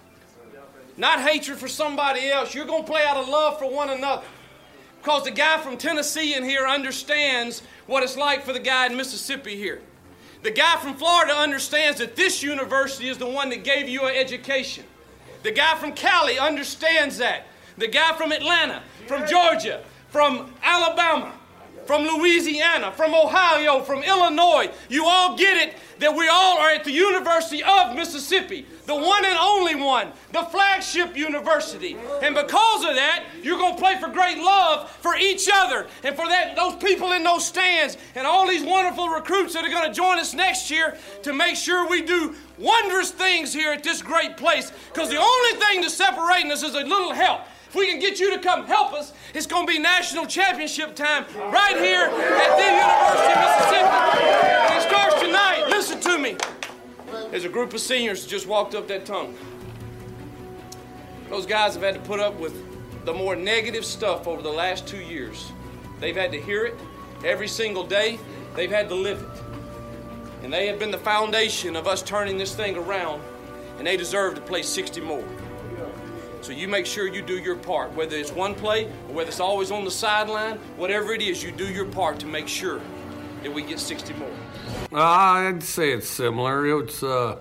[0.96, 2.54] not hatred for somebody else.
[2.54, 4.22] You're going to play out of love for one another.
[5.02, 8.96] Because the guy from Tennessee in here understands what it's like for the guy in
[8.96, 9.80] Mississippi here.
[10.42, 14.14] The guy from Florida understands that this university is the one that gave you an
[14.14, 14.84] education.
[15.42, 17.46] The guy from Cali understands that.
[17.76, 21.32] The guy from Atlanta, from Georgia, from Alabama,
[21.86, 26.84] from Louisiana, from Ohio, from Illinois, you all get it that we all are at
[26.84, 31.96] the University of Mississippi, the one and only one, the flagship university.
[32.22, 36.14] And because of that, you're going to play for great love for each other and
[36.14, 39.88] for that those people in those stands and all these wonderful recruits that are going
[39.88, 44.02] to join us next year to make sure we do wondrous things here at this
[44.02, 44.72] great place.
[44.92, 47.42] Because the only thing that's separating us is a little help.
[47.76, 51.26] We can get you to come help us, it's going to be national championship time
[51.36, 54.24] right here at the University of Mississippi.
[54.64, 55.66] And it starts tonight.
[55.68, 56.36] Listen to me.
[57.30, 59.34] There's a group of seniors that just walked up that tunnel.
[61.28, 62.54] Those guys have had to put up with
[63.04, 65.52] the more negative stuff over the last two years.
[66.00, 66.74] They've had to hear it
[67.24, 68.18] every single day.
[68.54, 70.44] They've had to live it.
[70.44, 73.22] And they have been the foundation of us turning this thing around,
[73.76, 75.24] and they deserve to play 60 more.
[76.46, 79.40] So you make sure you do your part, whether it's one play or whether it's
[79.40, 82.80] always on the sideline, whatever it is, you do your part to make sure
[83.42, 84.30] that we get 60 more.
[84.92, 86.82] I'd say it's similar.
[86.82, 87.38] It's uh,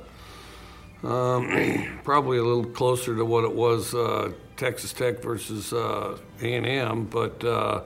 [1.04, 7.06] um, probably a little closer to what it was uh, Texas Tech versus uh, A&M,
[7.06, 7.82] but uh,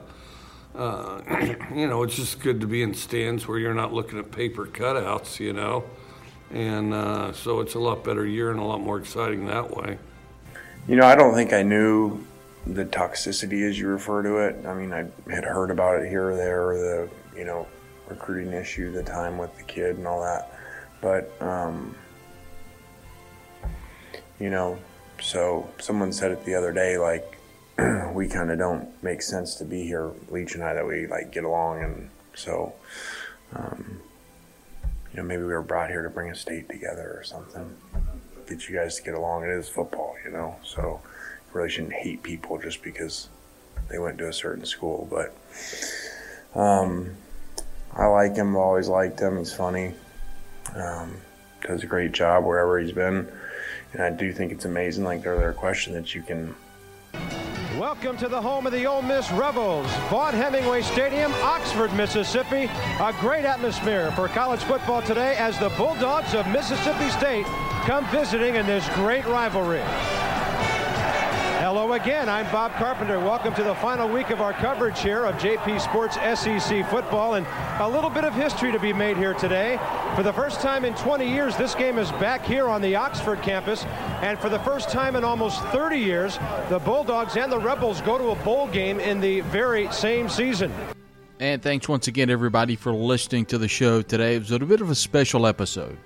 [0.74, 1.20] uh,
[1.74, 4.64] you know it's just good to be in stands where you're not looking at paper
[4.64, 5.84] cutouts, you know,
[6.50, 9.98] and so it's a lot better year and a lot more exciting that way.
[10.88, 12.24] You know, I don't think I knew
[12.66, 14.66] the toxicity as you refer to it.
[14.66, 17.66] I mean, I had heard about it here or there, the, you know,
[18.08, 20.58] recruiting issue, the time with the kid and all that.
[21.00, 21.94] But, um,
[24.38, 24.78] you know,
[25.20, 27.38] so someone said it the other day, like,
[28.12, 31.30] we kind of don't make sense to be here, Leach and I, that we, like,
[31.30, 31.82] get along.
[31.82, 32.74] And so,
[33.54, 34.00] um,
[35.12, 37.76] you know, maybe we were brought here to bring a state together or something
[38.50, 39.44] get you guys to get along.
[39.44, 43.28] It is football, you know, so you really shouldn't hate people just because
[43.88, 45.08] they went to a certain school.
[45.08, 47.12] But um,
[47.92, 48.56] I like him.
[48.56, 49.38] Always liked him.
[49.38, 49.94] He's funny.
[50.74, 51.16] Um,
[51.62, 53.30] does a great job wherever he's been,
[53.92, 55.04] and I do think it's amazing.
[55.04, 56.54] Like the earlier question that you can.
[57.78, 62.68] Welcome to the home of the Ole Miss Rebels, Vaught Hemingway Stadium, Oxford, Mississippi.
[63.00, 67.46] A great atmosphere for college football today as the Bulldogs of Mississippi State
[67.90, 69.80] come visiting in this great rivalry.
[71.58, 73.18] Hello again, I'm Bob Carpenter.
[73.18, 77.44] Welcome to the final week of our coverage here of JP Sports SEC football and
[77.80, 79.76] a little bit of history to be made here today.
[80.14, 83.42] For the first time in 20 years, this game is back here on the Oxford
[83.42, 83.84] campus,
[84.22, 86.38] and for the first time in almost 30 years,
[86.68, 90.72] the Bulldogs and the Rebels go to a bowl game in the very same season.
[91.40, 94.36] And thanks once again, everybody, for listening to the show today.
[94.36, 95.98] It was a bit of a special episode.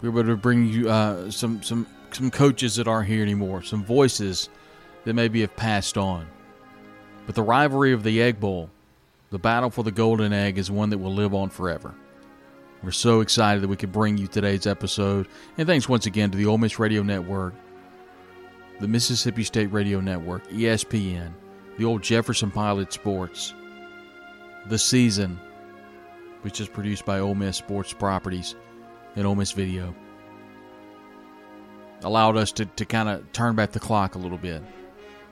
[0.00, 3.62] We were able to bring you uh, some some some coaches that aren't here anymore,
[3.62, 4.48] some voices
[5.04, 6.26] that maybe have passed on.
[7.26, 8.70] But the rivalry of the Egg Bowl,
[9.30, 11.94] the battle for the golden egg, is one that will live on forever.
[12.82, 15.26] We're so excited that we could bring you today's episode.
[15.56, 17.54] And thanks once again to the Ole Miss Radio Network,
[18.80, 21.32] the Mississippi State Radio Network, ESPN,
[21.76, 23.52] the old Jefferson Pilot Sports,
[24.66, 25.40] The Season,
[26.42, 28.54] which is produced by Ole Miss Sports Properties
[29.16, 29.94] and Ole Miss Video.
[32.02, 34.62] Allowed us to, to kind of turn back the clock a little bit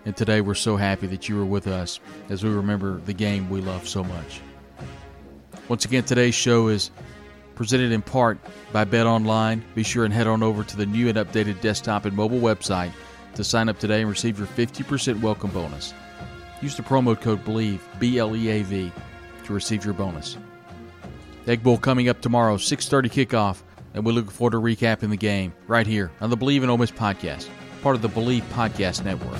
[0.07, 1.99] And today we're so happy that you were with us
[2.29, 4.41] as we remember the game we love so much.
[5.69, 6.93] Once again, today's show is
[7.57, 8.39] presented in part
[8.73, 9.65] by Bet Online.
[9.75, 12.93] Be sure and head on over to the new and updated desktop and mobile website
[13.35, 15.93] to sign up today and receive your 50% welcome bonus.
[16.63, 18.93] Use the promo code BLEAV, B L E A V,
[19.45, 20.39] to receive your bonus.
[21.47, 23.63] Egg Bowl coming up tomorrow, 6:30 kickoff,
[23.95, 26.79] and we look forward to recapping the game right here on the Bleav in Ole
[26.79, 27.49] Miss podcast,
[27.83, 29.39] part of the Bleav Podcast Network.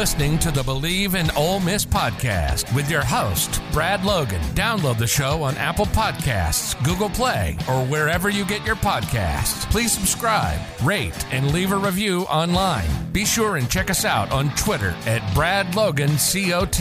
[0.00, 4.40] Listening to the Bleav in Ole Miss podcast with your host, Brad Logan.
[4.54, 9.70] Download the show on Apple Podcasts, Google Play, or wherever you get your podcasts.
[9.70, 12.88] Please subscribe, rate, and leave a review online.
[13.12, 16.80] Be sure and check us out on Twitter at Brad Logan COTE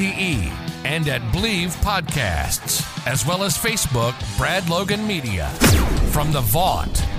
[0.85, 5.49] and at Bleav Podcasts, as well as Facebook, Brad Logan Media.
[6.13, 7.18] From the Vaught